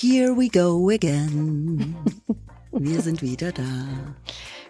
Here 0.00 0.32
we 0.32 0.48
go 0.48 0.90
again. 0.90 1.96
Wir 2.70 3.00
sind 3.00 3.20
wieder 3.20 3.50
da. 3.50 3.64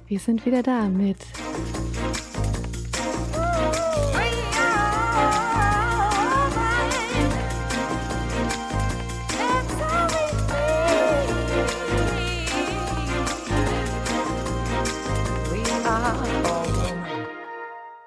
Wir 0.07 0.19
sind 0.19 0.47
wieder 0.47 0.63
da 0.63 0.89
mit 0.89 1.19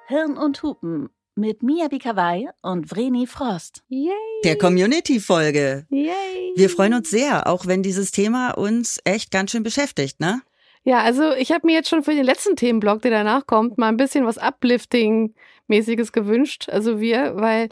Hirn 0.08 0.38
und 0.40 0.64
Hupen 0.64 1.12
mit 1.36 1.64
Mia 1.64 1.88
Bikawai 1.88 2.50
und 2.62 2.90
Vreni 2.90 3.26
Frost. 3.28 3.84
Yay! 3.88 4.12
Der 4.44 4.58
Community-Folge. 4.58 5.86
Yay! 5.90 6.54
Wir 6.56 6.70
freuen 6.70 6.94
uns 6.94 7.10
sehr, 7.10 7.48
auch 7.48 7.66
wenn 7.68 7.84
dieses 7.84 8.12
Thema 8.12 8.52
uns 8.52 9.00
echt 9.06 9.32
ganz 9.32 9.52
schön 9.52 9.64
beschäftigt, 9.64 10.20
ne? 10.20 10.42
Ja, 10.84 11.02
also 11.02 11.32
ich 11.34 11.52
habe 11.52 11.68
mir 11.68 11.74
jetzt 11.74 11.90
schon 11.90 12.04
für 12.04 12.16
den 12.16 12.26
letzten 12.26 12.56
Themenblock, 12.56 13.02
der 13.02 13.12
danach 13.12 13.46
kommt, 13.46 13.78
mal 13.78 13.90
ein 13.90 13.98
bisschen 13.98 14.26
was 14.26 14.40
Uplifting-mäßiges 14.40 16.12
gewünscht. 16.12 16.70
Also 16.70 17.00
wir, 17.00 17.36
weil 17.36 17.70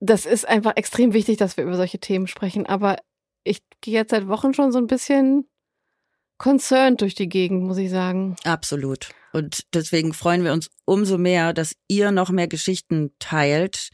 das 0.00 0.24
ist 0.26 0.48
einfach 0.48 0.76
extrem 0.76 1.12
wichtig, 1.12 1.36
dass 1.36 1.56
wir 1.56 1.64
über 1.64 1.76
solche 1.76 1.98
Themen 1.98 2.26
sprechen. 2.26 2.66
Aber 2.66 2.96
ich 3.44 3.60
gehe 3.80 3.94
jetzt 3.94 4.10
seit 4.10 4.28
Wochen 4.28 4.54
schon 4.54 4.72
so 4.72 4.78
ein 4.78 4.86
bisschen 4.86 5.46
concerned 6.38 7.00
durch 7.00 7.14
die 7.14 7.28
Gegend, 7.28 7.62
muss 7.62 7.78
ich 7.78 7.90
sagen. 7.90 8.36
Absolut. 8.44 9.10
Und 9.32 9.64
deswegen 9.74 10.14
freuen 10.14 10.44
wir 10.44 10.52
uns 10.52 10.70
umso 10.84 11.18
mehr, 11.18 11.52
dass 11.52 11.76
ihr 11.88 12.10
noch 12.10 12.30
mehr 12.30 12.48
Geschichten 12.48 13.12
teilt, 13.18 13.90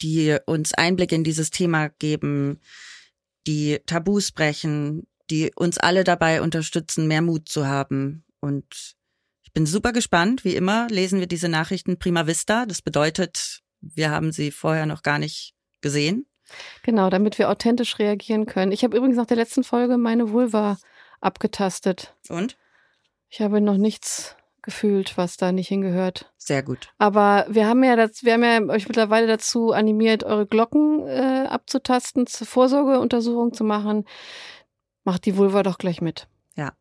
die 0.00 0.36
uns 0.46 0.74
Einblick 0.74 1.12
in 1.12 1.24
dieses 1.24 1.50
Thema 1.50 1.88
geben, 1.88 2.60
die 3.46 3.78
Tabus 3.86 4.32
brechen, 4.32 5.06
die 5.30 5.52
uns 5.54 5.78
alle 5.78 6.04
dabei 6.04 6.42
unterstützen, 6.42 7.06
mehr 7.06 7.22
Mut 7.22 7.48
zu 7.48 7.66
haben. 7.66 8.24
Und 8.40 8.96
ich 9.44 9.52
bin 9.52 9.66
super 9.66 9.92
gespannt. 9.92 10.44
Wie 10.44 10.56
immer 10.56 10.88
lesen 10.88 11.20
wir 11.20 11.26
diese 11.26 11.48
Nachrichten 11.48 11.98
prima 11.98 12.26
vista. 12.26 12.66
Das 12.66 12.82
bedeutet, 12.82 13.60
wir 13.80 14.10
haben 14.10 14.32
sie 14.32 14.50
vorher 14.50 14.86
noch 14.86 15.02
gar 15.02 15.18
nicht 15.18 15.54
gesehen. 15.80 16.26
Genau, 16.82 17.08
damit 17.08 17.38
wir 17.38 17.48
authentisch 17.50 17.98
reagieren 17.98 18.46
können. 18.46 18.72
Ich 18.72 18.84
habe 18.84 18.96
übrigens 18.96 19.16
nach 19.16 19.26
der 19.26 19.36
letzten 19.36 19.64
Folge 19.64 19.96
meine 19.96 20.32
Vulva 20.32 20.76
abgetastet. 21.22 22.14
Und? 22.28 22.58
Ich 23.30 23.40
habe 23.40 23.62
noch 23.62 23.78
nichts 23.78 24.36
gefühlt, 24.60 25.16
was 25.16 25.36
da 25.36 25.50
nicht 25.50 25.68
hingehört. 25.68 26.32
Sehr 26.36 26.62
gut. 26.62 26.92
Aber 26.98 27.46
wir 27.48 27.66
haben 27.66 27.82
ja 27.82 27.96
das, 27.96 28.22
wir 28.22 28.34
haben 28.34 28.44
ja 28.44 28.60
euch 28.72 28.86
mittlerweile 28.86 29.26
dazu 29.26 29.72
animiert, 29.72 30.24
eure 30.24 30.46
Glocken 30.46 31.06
äh, 31.06 31.46
abzutasten, 31.48 32.26
zur 32.26 32.46
Vorsorgeuntersuchung 32.46 33.52
zu 33.52 33.64
machen. 33.64 34.04
Macht 35.04 35.26
die 35.26 35.36
Vulva 35.36 35.62
doch 35.64 35.78
gleich 35.78 36.00
mit. 36.00 36.28
Ja, 36.56 36.72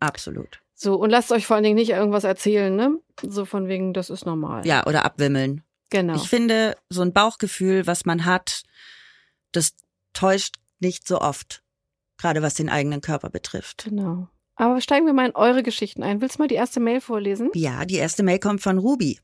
absolut. 0.00 0.60
So, 0.74 0.94
und 0.94 1.10
lasst 1.10 1.32
euch 1.32 1.46
vor 1.46 1.56
allen 1.56 1.64
Dingen 1.64 1.74
nicht 1.74 1.90
irgendwas 1.90 2.24
erzählen, 2.24 2.74
ne? 2.74 2.98
So 3.22 3.44
von 3.44 3.68
wegen, 3.68 3.92
das 3.92 4.10
ist 4.10 4.24
normal. 4.24 4.66
Ja, 4.66 4.86
oder 4.86 5.04
abwimmeln. 5.04 5.64
Genau. 5.90 6.14
Ich 6.14 6.28
finde, 6.28 6.76
so 6.88 7.02
ein 7.02 7.12
Bauchgefühl, 7.12 7.86
was 7.86 8.04
man 8.04 8.24
hat, 8.24 8.62
das 9.52 9.74
täuscht 10.12 10.56
nicht 10.80 11.06
so 11.06 11.20
oft. 11.20 11.62
Gerade 12.18 12.42
was 12.42 12.54
den 12.54 12.68
eigenen 12.68 13.00
Körper 13.00 13.30
betrifft. 13.30 13.84
Genau. 13.88 14.28
Aber 14.56 14.80
steigen 14.80 15.06
wir 15.06 15.12
mal 15.12 15.26
in 15.28 15.36
eure 15.36 15.62
Geschichten 15.62 16.02
ein. 16.02 16.20
Willst 16.20 16.36
du 16.38 16.42
mal 16.42 16.48
die 16.48 16.56
erste 16.56 16.80
Mail 16.80 17.00
vorlesen? 17.00 17.50
Ja, 17.54 17.84
die 17.84 17.94
erste 17.94 18.22
Mail 18.24 18.40
kommt 18.40 18.60
von 18.60 18.78
Ruby. 18.78 19.20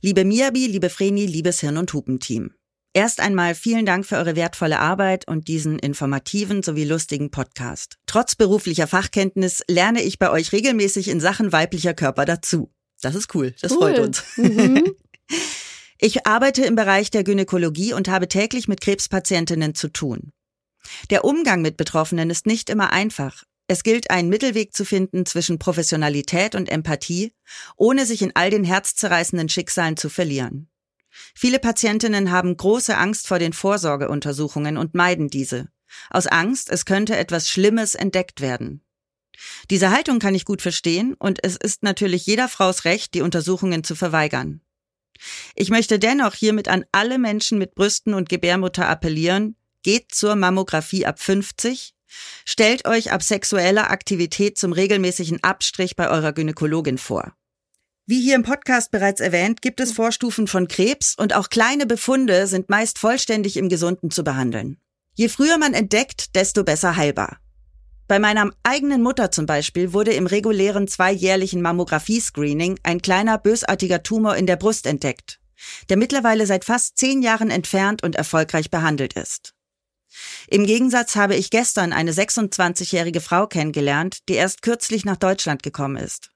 Liebe 0.00 0.24
Miabi, 0.24 0.66
liebe 0.66 0.88
Vreni, 0.88 1.26
liebes 1.26 1.60
Hirn- 1.60 1.76
und 1.76 1.92
Hupenteam. 1.92 2.52
Erst 2.94 3.20
einmal 3.20 3.54
vielen 3.54 3.84
Dank 3.84 4.06
für 4.06 4.16
eure 4.16 4.36
wertvolle 4.36 4.78
Arbeit 4.80 5.28
und 5.28 5.48
diesen 5.48 5.78
informativen 5.78 6.62
sowie 6.62 6.84
lustigen 6.84 7.30
Podcast. 7.30 7.98
Trotz 8.06 8.34
beruflicher 8.36 8.86
Fachkenntnis 8.86 9.62
lerne 9.68 10.02
ich 10.02 10.18
bei 10.18 10.30
euch 10.30 10.52
regelmäßig 10.52 11.08
in 11.08 11.20
Sachen 11.20 11.52
weiblicher 11.52 11.92
Körper 11.92 12.24
dazu. 12.24 12.72
Das 13.02 13.14
ist 13.14 13.34
cool. 13.34 13.54
Das 13.60 13.72
Cool. 13.72 13.78
freut 13.78 13.98
uns. 13.98 14.24
Mhm. 14.38 14.82
Ich 15.98 16.26
arbeite 16.26 16.62
im 16.64 16.76
Bereich 16.76 17.10
der 17.10 17.24
Gynäkologie 17.24 17.94
und 17.94 18.08
habe 18.08 18.28
täglich 18.28 18.68
mit 18.68 18.82
Krebspatientinnen 18.82 19.74
zu 19.74 19.88
tun. 19.88 20.30
Der 21.10 21.24
Umgang 21.24 21.62
mit 21.62 21.76
Betroffenen 21.76 22.30
ist 22.30 22.46
nicht 22.46 22.70
immer 22.70 22.92
einfach. 22.92 23.44
Es 23.68 23.82
gilt, 23.82 24.10
einen 24.10 24.28
Mittelweg 24.28 24.74
zu 24.74 24.84
finden 24.84 25.26
zwischen 25.26 25.58
Professionalität 25.58 26.54
und 26.54 26.68
Empathie, 26.68 27.32
ohne 27.76 28.06
sich 28.06 28.22
in 28.22 28.32
all 28.34 28.50
den 28.50 28.64
herzzerreißenden 28.64 29.48
Schicksalen 29.48 29.96
zu 29.96 30.08
verlieren. 30.08 30.68
Viele 31.34 31.58
Patientinnen 31.58 32.30
haben 32.30 32.56
große 32.56 32.96
Angst 32.96 33.26
vor 33.26 33.38
den 33.38 33.52
Vorsorgeuntersuchungen 33.52 34.76
und 34.76 34.94
meiden 34.94 35.28
diese. 35.28 35.68
Aus 36.10 36.26
Angst, 36.26 36.70
es 36.70 36.84
könnte 36.84 37.16
etwas 37.16 37.48
Schlimmes 37.48 37.94
entdeckt 37.94 38.40
werden. 38.40 38.82
Diese 39.70 39.90
Haltung 39.90 40.18
kann 40.18 40.34
ich 40.34 40.44
gut 40.44 40.62
verstehen 40.62 41.14
und 41.18 41.42
es 41.42 41.56
ist 41.56 41.82
natürlich 41.82 42.26
jeder 42.26 42.48
Frau's 42.48 42.84
Recht, 42.84 43.14
die 43.14 43.22
Untersuchungen 43.22 43.84
zu 43.84 43.94
verweigern. 43.94 44.60
Ich 45.54 45.70
möchte 45.70 45.98
dennoch 45.98 46.34
hiermit 46.34 46.68
an 46.68 46.84
alle 46.92 47.18
Menschen 47.18 47.58
mit 47.58 47.74
Brüsten 47.74 48.14
und 48.14 48.28
Gebärmutter 48.28 48.88
appellieren, 48.88 49.56
geht 49.86 50.12
zur 50.12 50.34
Mammographie 50.34 51.06
ab 51.06 51.20
50, 51.20 51.94
stellt 52.44 52.88
euch 52.88 53.12
ab 53.12 53.22
sexueller 53.22 53.88
Aktivität 53.88 54.58
zum 54.58 54.72
regelmäßigen 54.72 55.44
Abstrich 55.44 55.94
bei 55.94 56.10
eurer 56.10 56.32
Gynäkologin 56.32 56.98
vor. 56.98 57.34
Wie 58.04 58.20
hier 58.20 58.34
im 58.34 58.42
Podcast 58.42 58.90
bereits 58.90 59.20
erwähnt, 59.20 59.62
gibt 59.62 59.78
es 59.78 59.92
Vorstufen 59.92 60.48
von 60.48 60.66
Krebs 60.66 61.14
und 61.16 61.36
auch 61.36 61.50
kleine 61.50 61.86
Befunde 61.86 62.48
sind 62.48 62.68
meist 62.68 62.98
vollständig 62.98 63.56
im 63.56 63.68
Gesunden 63.68 64.10
zu 64.10 64.24
behandeln. 64.24 64.78
Je 65.14 65.28
früher 65.28 65.56
man 65.56 65.72
entdeckt, 65.72 66.34
desto 66.34 66.64
besser 66.64 66.96
heilbar. 66.96 67.38
Bei 68.08 68.18
meiner 68.18 68.50
eigenen 68.64 69.04
Mutter 69.04 69.30
zum 69.30 69.46
Beispiel 69.46 69.92
wurde 69.92 70.14
im 70.14 70.26
regulären 70.26 70.88
zweijährlichen 70.88 71.62
Mammographie-Screening 71.62 72.80
ein 72.82 73.02
kleiner 73.02 73.38
bösartiger 73.38 74.02
Tumor 74.02 74.34
in 74.34 74.46
der 74.46 74.56
Brust 74.56 74.84
entdeckt, 74.84 75.38
der 75.90 75.96
mittlerweile 75.96 76.44
seit 76.44 76.64
fast 76.64 76.98
zehn 76.98 77.22
Jahren 77.22 77.52
entfernt 77.52 78.02
und 78.02 78.16
erfolgreich 78.16 78.72
behandelt 78.72 79.12
ist. 79.12 79.55
Im 80.48 80.64
Gegensatz 80.66 81.16
habe 81.16 81.36
ich 81.36 81.50
gestern 81.50 81.92
eine 81.92 82.12
26-jährige 82.12 83.20
Frau 83.20 83.46
kennengelernt, 83.46 84.28
die 84.28 84.34
erst 84.34 84.62
kürzlich 84.62 85.04
nach 85.04 85.16
Deutschland 85.16 85.62
gekommen 85.62 85.96
ist. 85.96 86.30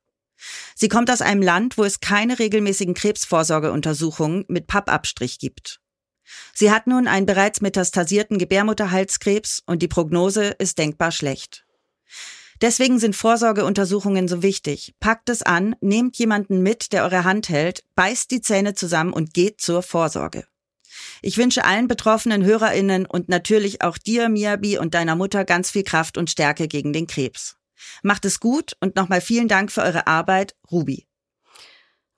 Sie 0.75 0.89
kommt 0.89 1.11
aus 1.11 1.21
einem 1.21 1.43
Land, 1.43 1.77
wo 1.79 1.85
es 1.85 2.01
keine 2.01 2.39
regelmäßigen 2.39 2.95
Krebsvorsorgeuntersuchungen 2.95 4.45
mit 4.49 4.67
Pappabstrich 4.67 5.39
gibt. 5.39 5.81
Sie 6.55 6.71
hat 6.71 6.87
nun 6.87 7.09
einen 7.09 7.27
bereits 7.27 7.61
metastasierten 7.61 8.39
Gebärmutterhalskrebs 8.39 9.63
und 9.67 9.83
die 9.83 9.89
Prognose 9.89 10.49
ist 10.59 10.79
denkbar 10.79 11.13
schlecht. 11.13 11.65
Deswegen 12.61 12.99
sind 12.99 13.17
Vorsorgeuntersuchungen 13.17 14.29
so 14.29 14.43
wichtig. 14.43 14.95
Packt 15.01 15.31
es 15.31 15.43
an, 15.43 15.77
nehmt 15.81 16.19
jemanden 16.19 16.63
mit, 16.63 16.93
der 16.93 17.05
eure 17.05 17.25
Hand 17.25 17.49
hält, 17.49 17.85
beißt 17.95 18.31
die 18.31 18.43
Zähne 18.43 18.75
zusammen 18.75 19.13
und 19.13 19.33
geht 19.33 19.61
zur 19.61 19.83
Vorsorge. 19.83 20.47
Ich 21.23 21.37
wünsche 21.37 21.65
allen 21.65 21.89
betroffenen 21.89 22.45
HörerInnen 22.45 23.07
und 23.07 23.29
natürlich 23.29 23.83
auch 23.83 23.99
dir, 23.99 24.29
Miyabi 24.29 24.79
und 24.79 24.95
deiner 24.95 25.17
Mutter 25.17 25.45
ganz 25.45 25.71
viel 25.71 25.85
Kraft 25.85 26.19
und 26.19 26.31
Stärke 26.31 26.69
gegen 26.69 26.93
den 26.93 27.07
Krebs. 27.07 27.57
Macht 28.03 28.25
es 28.25 28.41
gut 28.41 28.77
und 28.81 28.97
nochmal 28.97 29.21
vielen 29.21 29.49
Dank 29.49 29.71
für 29.71 29.83
eure 29.83 30.07
Arbeit, 30.07 30.55
Ruby. 30.71 31.07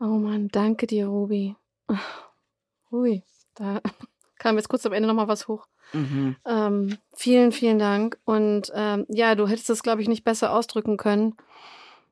Oh 0.00 0.18
Mann, 0.18 0.48
danke 0.48 0.86
dir, 0.86 1.06
Ruby. 1.06 1.54
Ui, 2.90 3.22
da 3.54 3.80
kam 4.38 4.56
jetzt 4.56 4.68
kurz 4.68 4.84
am 4.86 4.92
Ende 4.92 5.06
nochmal 5.06 5.28
was 5.28 5.48
hoch. 5.48 5.66
Mhm. 5.92 6.36
Ähm, 6.44 6.98
vielen, 7.14 7.52
vielen 7.52 7.78
Dank. 7.78 8.18
Und 8.24 8.72
ähm, 8.74 9.06
ja, 9.08 9.34
du 9.34 9.46
hättest 9.46 9.70
es, 9.70 9.82
glaube 9.82 10.02
ich, 10.02 10.08
nicht 10.08 10.24
besser 10.24 10.52
ausdrücken 10.52 10.96
können, 10.96 11.36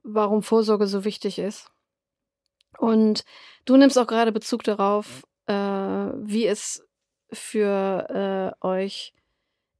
warum 0.02 0.42
Vorsorge 0.42 0.86
so 0.86 1.04
wichtig 1.04 1.38
ist. 1.38 1.70
Und 2.78 3.24
du 3.64 3.76
nimmst 3.76 3.98
auch 3.98 4.06
gerade 4.06 4.32
Bezug 4.32 4.62
darauf, 4.64 5.26
äh, 5.50 6.12
wie 6.22 6.46
es 6.46 6.86
für 7.32 8.54
äh, 8.62 8.66
euch 8.66 9.12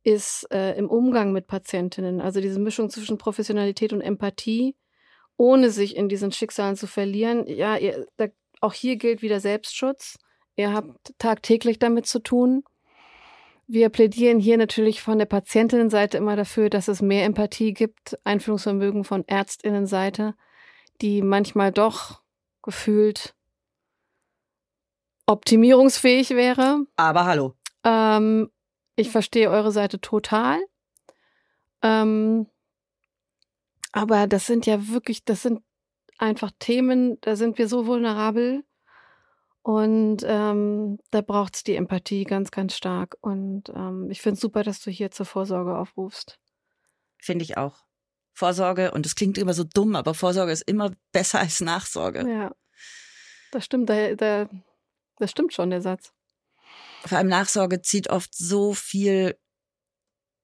ist 0.03 0.51
äh, 0.51 0.77
im 0.77 0.89
Umgang 0.89 1.33
mit 1.33 1.47
Patientinnen. 1.47 2.21
Also 2.21 2.41
diese 2.41 2.59
Mischung 2.59 2.91
zwischen 2.91 3.19
Professionalität 3.19 3.93
und 3.93 4.01
Empathie, 4.01 4.75
ohne 5.37 5.71
sich 5.71 5.97
in 5.97 6.09
diesen 6.09 6.33
Schicksalen 6.33 6.77
zu 6.77 6.87
verlieren. 6.87 7.47
Ja, 7.47 7.77
ihr, 7.77 8.07
da, 8.17 8.27
auch 8.61 8.73
hier 8.73 8.97
gilt 8.97 9.23
wieder 9.23 9.39
Selbstschutz. 9.41 10.19
Ihr 10.57 10.73
habt 10.73 11.15
tagtäglich 11.19 11.79
damit 11.79 12.07
zu 12.07 12.19
tun. 12.19 12.65
Wir 13.67 13.89
plädieren 13.89 14.41
hier 14.41 14.57
natürlich 14.57 15.01
von 15.01 15.19
der 15.19 15.27
Patientinnenseite 15.27 16.19
immer 16.19 16.35
dafür, 16.35 16.71
dass 16.71 16.89
es 16.89 17.01
mehr 17.01 17.25
Empathie 17.25 17.73
gibt, 17.73 18.19
Einfühlungsvermögen 18.25 19.05
von 19.05 19.23
Ärztinnenseite, 19.29 20.35
die 21.01 21.23
manchmal 21.23 21.71
doch 21.71 22.23
gefühlt 22.63 23.37
optimierungsfähig 25.31 26.31
wäre. 26.31 26.85
Aber 26.97 27.25
hallo. 27.25 27.55
Ähm, 27.85 28.51
ich 28.97 29.11
verstehe 29.11 29.49
eure 29.49 29.71
Seite 29.71 30.01
total. 30.01 30.61
Ähm, 31.83 32.47
aber 33.93 34.27
das 34.27 34.47
sind 34.47 34.67
ja 34.67 34.89
wirklich, 34.89 35.25
das 35.25 35.43
sind 35.43 35.63
einfach 36.19 36.51
Themen, 36.59 37.21
da 37.21 37.37
sind 37.37 37.59
wir 37.59 37.69
so 37.69 37.87
vulnerabel. 37.87 38.65
Und 39.63 40.25
ähm, 40.27 40.99
da 41.11 41.21
braucht 41.21 41.55
es 41.55 41.63
die 41.63 41.77
Empathie 41.77 42.25
ganz, 42.25 42.51
ganz 42.51 42.75
stark. 42.77 43.17
Und 43.21 43.69
ähm, 43.69 44.11
ich 44.11 44.23
finde 44.23 44.35
es 44.35 44.41
super, 44.41 44.65
dass 44.65 44.81
du 44.81 44.91
hier 44.91 45.11
zur 45.11 45.27
Vorsorge 45.27 45.77
aufrufst. 45.77 46.41
Finde 47.19 47.45
ich 47.45 47.57
auch. 47.57 47.85
Vorsorge, 48.33 48.91
und 48.93 49.07
es 49.07 49.15
klingt 49.15 49.39
immer 49.39 49.53
so 49.53 49.65
dumm, 49.65 49.95
aber 49.95 50.15
Vorsorge 50.15 50.51
ist 50.51 50.63
immer 50.63 50.91
besser 51.13 51.41
als 51.41 51.61
Nachsorge. 51.61 52.29
Ja, 52.29 52.53
das 53.53 53.67
stimmt. 53.67 53.91
Da, 53.91 54.15
da, 54.15 54.49
das 55.21 55.31
stimmt 55.31 55.53
schon, 55.53 55.71
der 55.71 55.83
Satz. 55.83 56.13
Vor 57.05 57.19
allem 57.19 57.29
Nachsorge 57.29 57.83
zieht 57.83 58.11
oft 58.11 58.35
so 58.35 58.75
viel 58.75 59.37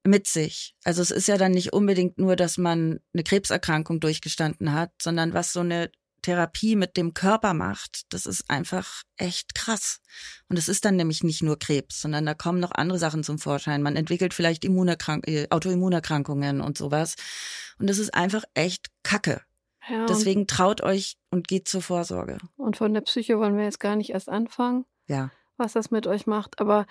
mit 0.05 0.27
sich. 0.27 0.75
Also 0.85 1.03
es 1.03 1.11
ist 1.11 1.29
ja 1.29 1.37
dann 1.37 1.53
nicht 1.53 1.73
unbedingt 1.73 2.19
nur, 2.19 2.37
dass 2.37 2.59
man 2.59 3.01
eine 3.13 3.25
Krebserkrankung 3.25 4.01
durchgestanden 4.01 4.73
hat, 4.73 4.93
sondern 5.03 5.35
was 5.35 5.53
so 5.53 5.61
eine 5.61 5.91
Therapie 6.23 6.75
mit 6.75 6.97
dem 6.97 7.15
Körper 7.15 7.55
macht, 7.55 8.13
das 8.13 8.27
ist 8.27 8.51
einfach 8.51 9.03
echt 9.17 9.55
krass. 9.55 10.01
Und 10.49 10.59
es 10.59 10.69
ist 10.69 10.85
dann 10.85 10.97
nämlich 10.97 11.23
nicht 11.23 11.43
nur 11.43 11.59
Krebs, 11.59 12.01
sondern 12.01 12.27
da 12.27 12.35
kommen 12.35 12.59
noch 12.59 12.73
andere 12.73 12.99
Sachen 12.99 13.23
zum 13.23 13.39
Vorschein. 13.39 13.83
Man 13.83 13.97
entwickelt 13.97 14.35
vielleicht 14.35 14.65
äh, 14.65 15.47
Autoimmunerkrankungen 15.51 16.61
und 16.61 16.79
sowas. 16.79 17.15
Und 17.79 17.89
das 17.89 17.99
ist 17.99 18.15
einfach 18.15 18.45
echt 18.55 18.89
Kacke. 19.03 19.43
Ja, 19.89 20.07
Deswegen 20.07 20.47
traut 20.47 20.83
euch 20.83 21.17
und 21.31 21.49
geht 21.49 21.69
zur 21.69 21.83
Vorsorge. 21.83 22.39
Und 22.57 22.77
von 22.77 22.93
der 22.93 23.03
Psyche 23.03 23.39
wollen 23.39 23.57
wir 23.57 23.65
jetzt 23.65 23.81
gar 23.81 23.97
nicht 23.97 24.11
erst 24.11 24.29
anfangen. 24.29 24.85
Ja. 25.07 25.31
Was 25.57 25.75
das 25.75 25.91
mit 25.91 26.07
euch 26.07 26.27
macht. 26.27 26.61
Aber 26.61 26.87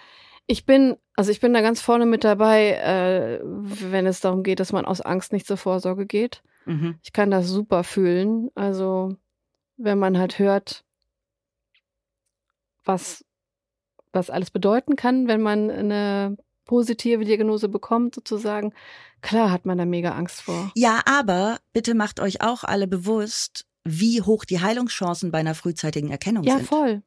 ich 0.47 0.65
bin, 0.65 0.97
also 1.15 1.31
ich 1.31 1.39
bin 1.39 1.53
da 1.53 1.61
ganz 1.61 1.81
vorne 1.81 2.05
mit 2.05 2.23
dabei, 2.23 2.71
äh, 2.71 3.39
wenn 3.43 4.05
es 4.05 4.21
darum 4.21 4.43
geht, 4.43 4.59
dass 4.59 4.71
man 4.71 4.85
aus 4.85 5.01
Angst 5.01 5.33
nicht 5.33 5.45
zur 5.45 5.57
Vorsorge 5.57 6.05
geht. 6.05 6.41
Mhm. 6.65 6.97
Ich 7.03 7.13
kann 7.13 7.31
das 7.31 7.47
super 7.47 7.83
fühlen. 7.83 8.49
Also 8.55 9.15
wenn 9.77 9.99
man 9.99 10.17
halt 10.17 10.39
hört, 10.39 10.85
was, 12.85 13.25
was 14.13 14.29
alles 14.29 14.51
bedeuten 14.51 14.95
kann, 14.95 15.27
wenn 15.27 15.41
man 15.41 15.69
eine 15.69 16.37
positive 16.65 17.23
Diagnose 17.23 17.69
bekommt, 17.69 18.15
sozusagen. 18.15 18.73
Klar 19.21 19.51
hat 19.51 19.65
man 19.65 19.77
da 19.77 19.85
mega 19.85 20.11
Angst 20.11 20.41
vor. 20.41 20.71
Ja, 20.75 21.01
aber 21.05 21.59
bitte 21.73 21.95
macht 21.95 22.19
euch 22.19 22.41
auch 22.41 22.63
alle 22.63 22.87
bewusst, 22.87 23.65
wie 23.83 24.21
hoch 24.21 24.45
die 24.45 24.61
Heilungschancen 24.61 25.31
bei 25.31 25.39
einer 25.39 25.55
frühzeitigen 25.55 26.11
Erkennung 26.11 26.43
ja, 26.43 26.57
sind. 26.57 26.61
Ja, 26.61 26.67
voll. 26.67 27.03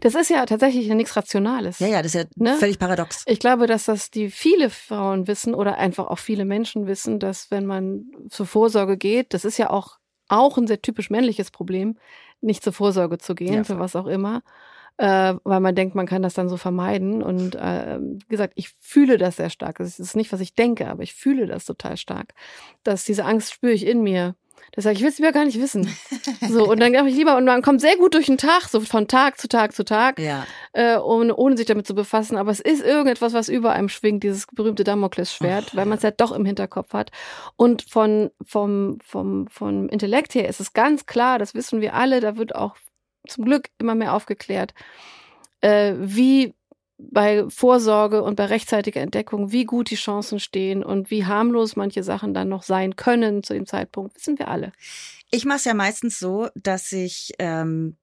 Das 0.00 0.14
ist 0.14 0.30
ja 0.30 0.44
tatsächlich 0.46 0.88
nichts 0.88 1.16
Rationales. 1.16 1.78
Ja, 1.78 1.86
ja, 1.86 2.02
das 2.02 2.14
ist 2.14 2.22
ja 2.22 2.24
ne? 2.36 2.56
völlig 2.56 2.78
paradox. 2.78 3.22
Ich 3.26 3.38
glaube, 3.38 3.66
dass 3.66 3.84
das 3.84 4.10
die 4.10 4.30
viele 4.30 4.70
Frauen 4.70 5.28
wissen 5.28 5.54
oder 5.54 5.78
einfach 5.78 6.06
auch 6.06 6.18
viele 6.18 6.44
Menschen 6.44 6.86
wissen, 6.86 7.18
dass 7.18 7.50
wenn 7.50 7.66
man 7.66 8.06
zur 8.28 8.46
Vorsorge 8.46 8.96
geht, 8.96 9.34
das 9.34 9.44
ist 9.44 9.58
ja 9.58 9.70
auch 9.70 9.98
auch 10.28 10.58
ein 10.58 10.66
sehr 10.66 10.82
typisch 10.82 11.10
männliches 11.10 11.52
Problem, 11.52 11.96
nicht 12.40 12.62
zur 12.64 12.72
Vorsorge 12.72 13.18
zu 13.18 13.34
gehen, 13.34 13.54
ja, 13.54 13.64
für 13.64 13.78
was 13.78 13.94
auch 13.94 14.06
immer, 14.06 14.42
äh, 14.98 15.34
weil 15.44 15.60
man 15.60 15.74
denkt, 15.74 15.94
man 15.94 16.06
kann 16.06 16.22
das 16.22 16.34
dann 16.34 16.48
so 16.48 16.56
vermeiden. 16.56 17.22
Und 17.22 17.54
äh, 17.54 17.98
wie 18.00 18.28
gesagt, 18.28 18.54
ich 18.56 18.70
fühle 18.80 19.18
das 19.18 19.36
sehr 19.36 19.50
stark. 19.50 19.78
Das 19.78 19.98
ist 19.98 20.16
nicht, 20.16 20.32
was 20.32 20.40
ich 20.40 20.54
denke, 20.54 20.88
aber 20.88 21.02
ich 21.02 21.14
fühle 21.14 21.46
das 21.46 21.64
total 21.64 21.96
stark. 21.96 22.34
Dass 22.82 23.04
diese 23.04 23.24
Angst 23.24 23.52
spüre 23.52 23.72
ich 23.72 23.86
in 23.86 24.02
mir. 24.02 24.34
Das 24.72 24.84
sage 24.84 24.96
ich, 24.96 25.02
will 25.02 25.08
es 25.08 25.18
lieber 25.18 25.32
gar 25.32 25.44
nicht 25.44 25.60
wissen. 25.60 25.88
So, 26.48 26.68
und 26.68 26.80
dann 26.80 26.92
glaube 26.92 27.08
ich 27.08 27.16
lieber, 27.16 27.36
und 27.36 27.44
man 27.44 27.62
kommt 27.62 27.80
sehr 27.80 27.96
gut 27.96 28.14
durch 28.14 28.26
den 28.26 28.38
Tag, 28.38 28.68
so 28.68 28.80
von 28.80 29.08
Tag 29.08 29.38
zu 29.38 29.48
Tag 29.48 29.74
zu 29.74 29.84
Tag, 29.84 30.18
ja. 30.18 30.46
äh, 30.72 30.96
ohne, 30.96 31.34
ohne 31.34 31.56
sich 31.56 31.66
damit 31.66 31.86
zu 31.86 31.94
befassen. 31.94 32.36
Aber 32.36 32.50
es 32.50 32.60
ist 32.60 32.84
irgendetwas, 32.84 33.32
was 33.32 33.48
über 33.48 33.72
einem 33.72 33.88
schwingt, 33.88 34.22
dieses 34.22 34.46
berühmte 34.46 34.84
Damoklesschwert, 34.84 35.74
weil 35.74 35.86
man 35.86 35.96
es 35.96 36.04
ja 36.04 36.10
doch 36.10 36.32
im 36.32 36.44
Hinterkopf 36.44 36.92
hat. 36.92 37.10
Und 37.56 37.82
von, 37.82 38.30
vom, 38.44 38.98
vom, 39.04 39.48
vom 39.48 39.88
Intellekt 39.88 40.34
her 40.34 40.48
ist 40.48 40.60
es 40.60 40.72
ganz 40.72 41.06
klar, 41.06 41.38
das 41.38 41.54
wissen 41.54 41.80
wir 41.80 41.94
alle, 41.94 42.20
da 42.20 42.36
wird 42.36 42.54
auch 42.54 42.76
zum 43.26 43.44
Glück 43.44 43.70
immer 43.78 43.94
mehr 43.94 44.14
aufgeklärt, 44.14 44.74
äh, 45.60 45.94
wie 45.98 46.54
bei 46.98 47.44
Vorsorge 47.48 48.22
und 48.22 48.36
bei 48.36 48.46
rechtzeitiger 48.46 49.00
Entdeckung, 49.00 49.52
wie 49.52 49.64
gut 49.64 49.90
die 49.90 49.96
Chancen 49.96 50.40
stehen 50.40 50.82
und 50.82 51.10
wie 51.10 51.26
harmlos 51.26 51.76
manche 51.76 52.02
Sachen 52.02 52.32
dann 52.32 52.48
noch 52.48 52.62
sein 52.62 52.96
können 52.96 53.42
zu 53.42 53.52
dem 53.52 53.66
Zeitpunkt, 53.66 54.16
wissen 54.16 54.38
wir 54.38 54.48
alle. 54.48 54.72
Ich 55.30 55.44
mache 55.44 55.58
es 55.58 55.64
ja 55.64 55.74
meistens 55.74 56.18
so, 56.18 56.48
dass 56.54 56.92
ich 56.92 57.32
ähm, 57.38 57.96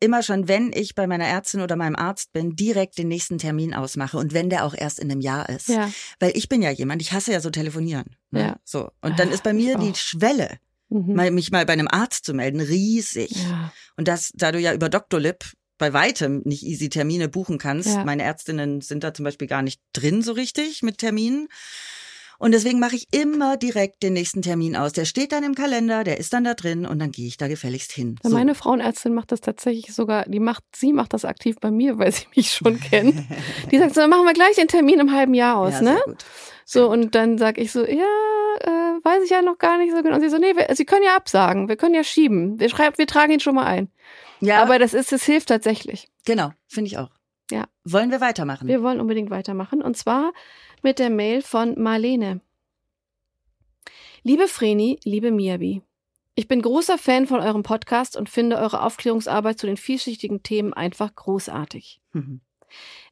immer 0.00 0.22
schon, 0.22 0.48
wenn 0.48 0.72
ich 0.72 0.94
bei 0.94 1.06
meiner 1.06 1.26
Ärztin 1.26 1.60
oder 1.60 1.76
meinem 1.76 1.96
Arzt 1.96 2.32
bin, 2.32 2.56
direkt 2.56 2.96
den 2.96 3.08
nächsten 3.08 3.36
Termin 3.36 3.74
ausmache 3.74 4.16
und 4.16 4.32
wenn 4.32 4.48
der 4.48 4.64
auch 4.64 4.74
erst 4.74 4.98
in 4.98 5.10
einem 5.10 5.20
Jahr 5.20 5.48
ist. 5.50 5.68
Ja. 5.68 5.90
Weil 6.18 6.32
ich 6.34 6.48
bin 6.48 6.62
ja 6.62 6.70
jemand, 6.70 7.02
ich 7.02 7.12
hasse 7.12 7.32
ja 7.32 7.40
so 7.40 7.50
telefonieren. 7.50 8.16
Ne? 8.30 8.40
Ja. 8.40 8.56
So. 8.64 8.90
Und 9.02 9.18
dann 9.18 9.30
ist 9.30 9.42
bei 9.42 9.52
mir 9.52 9.76
die 9.76 9.94
Schwelle, 9.94 10.58
mhm. 10.90 11.14
mal, 11.14 11.30
mich 11.30 11.50
mal 11.50 11.64
bei 11.64 11.72
einem 11.72 11.88
Arzt 11.88 12.24
zu 12.24 12.34
melden, 12.34 12.60
riesig. 12.60 13.30
Ja. 13.30 13.72
Und 13.96 14.08
das, 14.08 14.30
da 14.34 14.52
du 14.52 14.58
ja 14.58 14.74
über 14.74 14.88
Dr. 14.88 15.18
Lip 15.20 15.44
bei 15.78 15.92
weitem 15.92 16.42
nicht 16.44 16.62
easy 16.62 16.90
Termine 16.90 17.28
buchen 17.28 17.58
kannst. 17.58 17.88
Ja. 17.88 18.04
Meine 18.04 18.22
Ärztinnen 18.22 18.82
sind 18.82 19.02
da 19.02 19.14
zum 19.14 19.24
Beispiel 19.24 19.48
gar 19.48 19.62
nicht 19.62 19.80
drin 19.92 20.22
so 20.22 20.32
richtig 20.32 20.82
mit 20.82 20.98
Terminen. 20.98 21.48
Und 22.40 22.52
deswegen 22.52 22.80
mache 22.80 22.96
ich 22.96 23.06
immer 23.12 23.58
direkt 23.58 24.02
den 24.02 24.14
nächsten 24.14 24.40
Termin 24.40 24.74
aus. 24.74 24.94
Der 24.94 25.04
steht 25.04 25.32
dann 25.32 25.44
im 25.44 25.54
Kalender, 25.54 26.04
der 26.04 26.18
ist 26.18 26.32
dann 26.32 26.42
da 26.42 26.54
drin 26.54 26.86
und 26.86 26.98
dann 26.98 27.10
gehe 27.10 27.26
ich 27.26 27.36
da 27.36 27.48
gefälligst 27.48 27.92
hin. 27.92 28.16
So. 28.22 28.30
Meine 28.30 28.54
Frauenärztin 28.54 29.12
macht 29.12 29.30
das 29.30 29.42
tatsächlich 29.42 29.94
sogar, 29.94 30.24
die 30.24 30.40
macht, 30.40 30.64
sie 30.74 30.94
macht 30.94 31.12
das 31.12 31.26
aktiv 31.26 31.56
bei 31.60 31.70
mir, 31.70 31.98
weil 31.98 32.12
sie 32.12 32.24
mich 32.34 32.52
schon 32.52 32.80
kennt. 32.80 33.14
Die 33.70 33.76
sagt 33.76 33.94
so, 33.94 34.00
dann 34.00 34.08
machen 34.08 34.24
wir 34.24 34.32
gleich 34.32 34.56
den 34.56 34.68
Termin 34.68 35.00
im 35.00 35.12
halben 35.12 35.34
Jahr 35.34 35.58
aus, 35.58 35.74
ja, 35.74 35.82
ne? 35.82 36.00
Gut. 36.06 36.24
So, 36.72 36.88
und 36.88 37.16
dann 37.16 37.36
sag 37.36 37.58
ich 37.58 37.72
so, 37.72 37.84
ja, 37.84 38.06
äh, 38.60 39.04
weiß 39.04 39.24
ich 39.24 39.30
ja 39.30 39.42
noch 39.42 39.58
gar 39.58 39.76
nicht 39.76 39.90
so 39.90 40.04
genau. 40.04 40.14
Und 40.14 40.20
sie 40.20 40.28
so, 40.28 40.38
nee, 40.38 40.54
wir, 40.54 40.72
Sie 40.76 40.84
können 40.84 41.02
ja 41.02 41.16
absagen, 41.16 41.66
wir 41.68 41.74
können 41.74 41.96
ja 41.96 42.04
schieben. 42.04 42.60
Wir 42.60 42.68
schreiben, 42.68 42.96
wir 42.96 43.08
tragen 43.08 43.32
ihn 43.32 43.40
schon 43.40 43.56
mal 43.56 43.66
ein. 43.66 43.88
Ja. 44.38 44.62
Aber 44.62 44.78
das 44.78 44.94
ist, 44.94 45.12
es 45.12 45.24
hilft 45.24 45.48
tatsächlich. 45.48 46.08
Genau, 46.26 46.52
finde 46.68 46.86
ich 46.86 46.96
auch. 46.96 47.10
Ja. 47.50 47.64
Wollen 47.82 48.12
wir 48.12 48.20
weitermachen? 48.20 48.68
Wir 48.68 48.84
wollen 48.84 49.00
unbedingt 49.00 49.30
weitermachen. 49.30 49.82
Und 49.82 49.96
zwar 49.96 50.32
mit 50.80 51.00
der 51.00 51.10
Mail 51.10 51.42
von 51.42 51.74
Marlene. 51.76 52.40
Liebe 54.22 54.46
Vreni, 54.46 55.00
liebe 55.02 55.32
Miabi. 55.32 55.82
Ich 56.36 56.46
bin 56.46 56.62
großer 56.62 56.98
Fan 56.98 57.26
von 57.26 57.40
eurem 57.40 57.64
Podcast 57.64 58.16
und 58.16 58.28
finde 58.30 58.58
eure 58.58 58.82
Aufklärungsarbeit 58.84 59.58
zu 59.58 59.66
den 59.66 59.76
vielschichtigen 59.76 60.44
Themen 60.44 60.72
einfach 60.72 61.12
großartig. 61.16 62.00
Mhm. 62.12 62.42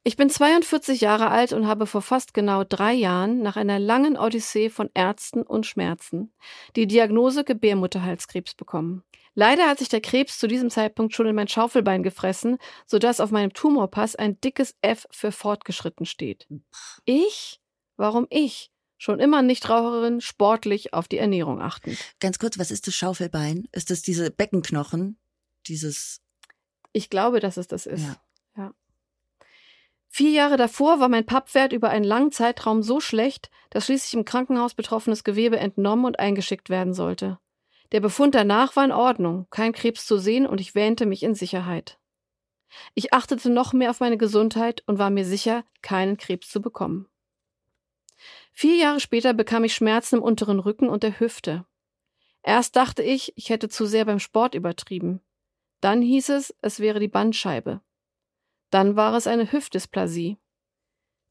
Ich 0.05 0.17
bin 0.17 0.31
42 0.31 1.01
Jahre 1.01 1.31
alt 1.31 1.53
und 1.53 1.67
habe 1.67 1.87
vor 1.87 2.03
fast 2.03 2.35
genau 2.35 2.65
drei 2.65 2.93
Jahren 2.93 3.43
nach 3.43 3.57
einer 3.57 3.79
langen 3.79 4.17
Odyssee 4.17 4.71
von 4.71 4.91
Ärzten 4.95 5.43
und 5.43 5.67
Schmerzen 5.67 6.33
die 6.77 6.87
Diagnose 6.87 7.45
Gebärmutterhalskrebs 7.45 8.55
bekommen. 8.55 9.03
Leider 9.35 9.69
hat 9.69 9.79
sich 9.79 9.89
der 9.89 10.01
Krebs 10.01 10.39
zu 10.39 10.49
diesem 10.49 10.69
Zeitpunkt 10.69 11.15
schon 11.15 11.27
in 11.27 11.35
mein 11.37 11.47
Schaufelbein 11.47 12.03
gefressen, 12.03 12.59
sodass 12.87 13.21
auf 13.21 13.31
meinem 13.31 13.53
Tumorpass 13.53 14.17
ein 14.17 14.41
dickes 14.41 14.75
F 14.83 15.07
für 15.11 15.31
fortgeschritten 15.31 16.07
steht. 16.07 16.49
Ich? 17.05 17.61
Warum 17.97 18.27
ich? 18.31 18.73
Schon 18.97 19.21
immer 19.21 19.43
Nichtraucherin, 19.43 20.21
sportlich 20.21 20.93
auf 20.93 21.07
die 21.07 21.19
Ernährung 21.19 21.61
achtend. 21.61 21.99
Ganz 22.19 22.41
kurz, 22.41 22.59
was 22.59 22.73
ist 22.73 22.89
das 22.89 22.97
Schaufelbein? 22.97 23.69
Ist 23.71 23.91
das 23.91 24.03
diese 24.03 24.33
Beckenknochen? 24.33 25.21
Dieses. 25.67 26.21
Ich 26.93 27.09
glaube, 27.09 27.39
dass 27.39 27.59
es 27.59 27.69
das 27.69 27.87
ist. 27.87 28.03
Ja. 28.03 28.17
Vier 30.09 30.31
Jahre 30.31 30.57
davor 30.57 31.01
war 31.01 31.09
mein 31.09 31.27
Pappwert 31.27 31.73
über 31.73 31.91
einen 31.91 32.05
langen 32.05 32.33
Zeitraum 32.33 32.83
so 32.83 32.99
schlecht, 32.99 33.51
dass 33.71 33.87
schließlich 33.87 34.15
im 34.15 34.25
Krankenhaus 34.25 34.75
betroffenes 34.75 35.23
Gewebe 35.23 35.59
entnommen 35.59 36.07
und 36.07 36.19
eingeschickt 36.19 36.71
werden 36.71 36.95
sollte. 36.95 37.39
Der 37.93 38.01
Befund 38.01 38.35
danach 38.35 38.75
war 38.77 38.85
in 38.85 38.93
Ordnung, 38.93 39.47
kein 39.51 39.73
Krebs 39.73 40.07
zu 40.07 40.19
sehen 40.19 40.47
und 40.47 40.61
ich 40.61 40.75
wähnte 40.75 41.07
mich 41.07 41.23
in 41.23 41.35
Sicherheit. 41.35 41.99
Ich 42.95 43.13
achtete 43.15 43.51
noch 43.51 43.73
mehr 43.73 43.91
auf 43.91 44.01
meine 44.01 44.19
Gesundheit 44.19 44.83
und 44.87 44.99
war 44.99 45.11
mir 45.11 45.25
sicher, 45.25 45.65
keinen 45.83 46.17
Krebs 46.17 46.51
zu 46.51 46.61
bekommen. 46.61 47.09
Vier 48.53 48.77
Jahre 48.77 49.01
später 49.01 49.33
bekam 49.35 49.65
ich 49.65 49.75
Schmerzen 49.75 50.17
im 50.17 50.23
unteren 50.23 50.59
Rücken 50.59 50.89
und 50.89 51.03
der 51.03 51.21
Hüfte. 51.21 51.65
Erst 52.43 52.77
dachte 52.77 53.03
ich, 53.03 53.33
ich 53.37 53.51
hätte 53.51 53.69
zu 53.69 53.87
sehr 53.87 54.05
beim 54.05 54.19
Sport 54.19 54.55
übertrieben. 54.55 55.21
Dann 55.81 56.03
hieß 56.03 56.31
es, 56.31 56.55
es 56.61 56.81
wäre 56.81 56.99
die 56.99 57.09
Bandscheibe. 57.09 57.81
Dann 58.71 58.97
war 58.97 59.15
es 59.15 59.27
eine 59.27 59.51
Hüftdysplasie. 59.51 60.37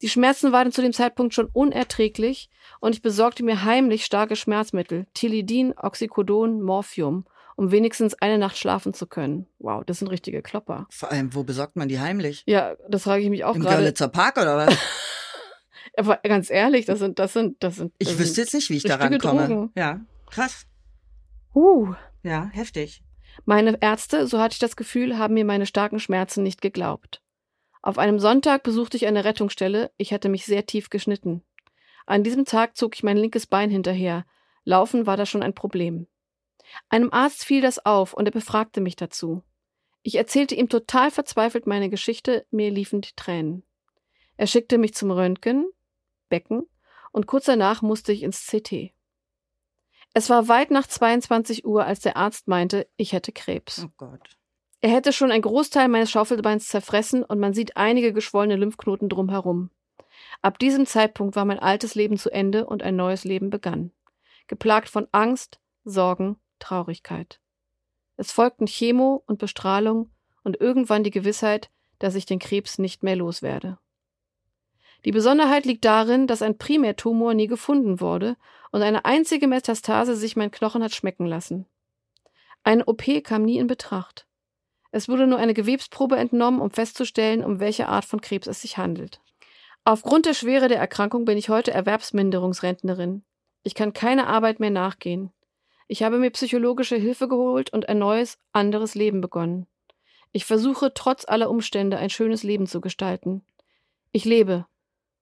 Die 0.00 0.08
Schmerzen 0.08 0.52
waren 0.52 0.70
zu 0.70 0.80
dem 0.80 0.92
Zeitpunkt 0.92 1.34
schon 1.34 1.46
unerträglich 1.46 2.50
und 2.80 2.94
ich 2.94 3.02
besorgte 3.02 3.42
mir 3.42 3.64
heimlich 3.64 4.04
starke 4.04 4.36
Schmerzmittel, 4.36 5.06
Tilidin, 5.12 5.74
Oxycodon, 5.76 6.62
Morphium, 6.62 7.26
um 7.56 7.72
wenigstens 7.72 8.14
eine 8.14 8.38
Nacht 8.38 8.56
schlafen 8.56 8.94
zu 8.94 9.08
können. 9.08 9.48
Wow, 9.58 9.82
das 9.84 9.98
sind 9.98 10.08
richtige 10.08 10.40
Klopper. 10.40 10.86
Vor 10.90 11.10
allem, 11.10 11.34
wo 11.34 11.42
besorgt 11.42 11.74
man 11.74 11.88
die 11.88 11.98
heimlich? 11.98 12.44
Ja, 12.46 12.76
das 12.88 13.02
frage 13.02 13.24
ich 13.24 13.30
mich 13.30 13.44
auch 13.44 13.54
gerade. 13.54 13.68
Im 13.68 13.74
Görlitzer 13.74 14.08
Park 14.08 14.36
oder 14.36 14.56
was? 14.56 14.76
Aber 15.96 16.18
ganz 16.18 16.48
ehrlich, 16.48 16.86
das 16.86 17.00
sind, 17.00 17.18
das 17.18 17.32
sind, 17.32 17.60
das 17.60 17.74
sind. 17.74 17.92
Das 17.98 18.08
ich 18.08 18.18
wüsste 18.18 18.42
jetzt 18.42 18.54
nicht, 18.54 18.70
wie 18.70 18.76
ich 18.76 18.84
da 18.84 18.96
rankomme. 18.96 19.70
Ja, 19.74 20.00
krass. 20.30 20.66
Uh. 21.54 21.94
Ja, 22.22 22.50
heftig. 22.52 23.02
Meine 23.44 23.78
Ärzte, 23.80 24.26
so 24.28 24.38
hatte 24.38 24.52
ich 24.52 24.58
das 24.58 24.76
Gefühl, 24.76 25.18
haben 25.18 25.34
mir 25.34 25.44
meine 25.44 25.66
starken 25.66 25.98
Schmerzen 25.98 26.42
nicht 26.42 26.60
geglaubt. 26.60 27.20
Auf 27.82 27.98
einem 27.98 28.18
Sonntag 28.18 28.62
besuchte 28.62 28.96
ich 28.96 29.06
eine 29.06 29.24
Rettungsstelle, 29.24 29.92
ich 29.96 30.12
hatte 30.12 30.28
mich 30.28 30.44
sehr 30.44 30.66
tief 30.66 30.90
geschnitten. 30.90 31.44
An 32.06 32.24
diesem 32.24 32.44
Tag 32.44 32.76
zog 32.76 32.94
ich 32.94 33.02
mein 33.02 33.16
linkes 33.16 33.46
Bein 33.46 33.70
hinterher. 33.70 34.24
Laufen 34.64 35.06
war 35.06 35.16
da 35.16 35.26
schon 35.26 35.42
ein 35.42 35.54
Problem. 35.54 36.06
Einem 36.88 37.12
Arzt 37.12 37.44
fiel 37.44 37.60
das 37.60 37.84
auf 37.84 38.14
und 38.14 38.26
er 38.26 38.32
befragte 38.32 38.80
mich 38.80 38.96
dazu. 38.96 39.42
Ich 40.02 40.14
erzählte 40.14 40.54
ihm 40.54 40.68
total 40.68 41.10
verzweifelt 41.10 41.66
meine 41.66 41.90
Geschichte, 41.90 42.46
mir 42.50 42.70
liefen 42.70 43.00
die 43.00 43.14
Tränen. 43.14 43.64
Er 44.36 44.46
schickte 44.46 44.78
mich 44.78 44.94
zum 44.94 45.10
Röntgen, 45.10 45.68
Becken, 46.28 46.66
und 47.12 47.26
kurz 47.26 47.46
danach 47.46 47.82
musste 47.82 48.12
ich 48.12 48.22
ins 48.22 48.46
CT. 48.46 48.94
Es 50.14 50.30
war 50.30 50.48
weit 50.48 50.70
nach 50.70 50.86
22 50.86 51.66
Uhr, 51.66 51.84
als 51.84 52.00
der 52.00 52.16
Arzt 52.16 52.48
meinte, 52.48 52.88
ich 52.96 53.12
hätte 53.12 53.32
Krebs. 53.32 53.84
Oh 53.84 53.90
Gott. 53.96 54.37
Er 54.80 54.90
hätte 54.90 55.12
schon 55.12 55.32
einen 55.32 55.42
Großteil 55.42 55.88
meines 55.88 56.10
Schaufelbeins 56.10 56.68
zerfressen 56.68 57.24
und 57.24 57.40
man 57.40 57.52
sieht 57.52 57.76
einige 57.76 58.12
geschwollene 58.12 58.56
Lymphknoten 58.56 59.08
drumherum. 59.08 59.70
Ab 60.40 60.58
diesem 60.58 60.86
Zeitpunkt 60.86 61.34
war 61.34 61.44
mein 61.44 61.58
altes 61.58 61.94
Leben 61.94 62.16
zu 62.16 62.30
Ende 62.30 62.66
und 62.66 62.82
ein 62.82 62.94
neues 62.94 63.24
Leben 63.24 63.50
begann. 63.50 63.90
Geplagt 64.46 64.88
von 64.88 65.08
Angst, 65.10 65.60
Sorgen, 65.84 66.36
Traurigkeit. 66.60 67.40
Es 68.16 68.30
folgten 68.30 68.66
Chemo 68.66 69.22
und 69.26 69.38
Bestrahlung 69.38 70.10
und 70.44 70.60
irgendwann 70.60 71.04
die 71.04 71.10
Gewissheit, 71.10 71.70
dass 71.98 72.14
ich 72.14 72.26
den 72.26 72.38
Krebs 72.38 72.78
nicht 72.78 73.02
mehr 73.02 73.16
loswerde. 73.16 73.78
Die 75.04 75.12
Besonderheit 75.12 75.64
liegt 75.64 75.84
darin, 75.84 76.26
dass 76.26 76.42
ein 76.42 76.58
Primärtumor 76.58 77.34
nie 77.34 77.46
gefunden 77.46 78.00
wurde 78.00 78.36
und 78.70 78.82
eine 78.82 79.04
einzige 79.04 79.46
Metastase 79.46 80.16
sich 80.16 80.36
mein 80.36 80.50
Knochen 80.50 80.82
hat 80.82 80.94
schmecken 80.94 81.26
lassen. 81.26 81.66
Eine 82.64 82.84
OP 82.86 83.04
kam 83.22 83.44
nie 83.44 83.58
in 83.58 83.66
Betracht. 83.66 84.27
Es 84.90 85.08
wurde 85.08 85.26
nur 85.26 85.38
eine 85.38 85.54
Gewebsprobe 85.54 86.16
entnommen, 86.16 86.60
um 86.60 86.70
festzustellen, 86.70 87.44
um 87.44 87.60
welche 87.60 87.88
Art 87.88 88.04
von 88.04 88.20
Krebs 88.20 88.46
es 88.46 88.62
sich 88.62 88.78
handelt. 88.78 89.20
Aufgrund 89.84 90.26
der 90.26 90.34
Schwere 90.34 90.68
der 90.68 90.78
Erkrankung 90.78 91.24
bin 91.24 91.38
ich 91.38 91.48
heute 91.48 91.72
Erwerbsminderungsrentnerin. 91.72 93.22
Ich 93.62 93.74
kann 93.74 93.92
keine 93.92 94.26
Arbeit 94.26 94.60
mehr 94.60 94.70
nachgehen. 94.70 95.32
Ich 95.88 96.02
habe 96.02 96.18
mir 96.18 96.30
psychologische 96.30 96.96
Hilfe 96.96 97.28
geholt 97.28 97.72
und 97.72 97.88
ein 97.88 97.98
neues, 97.98 98.38
anderes 98.52 98.94
Leben 98.94 99.20
begonnen. 99.20 99.66
Ich 100.32 100.44
versuche 100.44 100.92
trotz 100.92 101.26
aller 101.26 101.48
Umstände 101.48 101.96
ein 101.96 102.10
schönes 102.10 102.42
Leben 102.42 102.66
zu 102.66 102.80
gestalten. 102.80 103.44
Ich 104.12 104.24
lebe, 104.24 104.66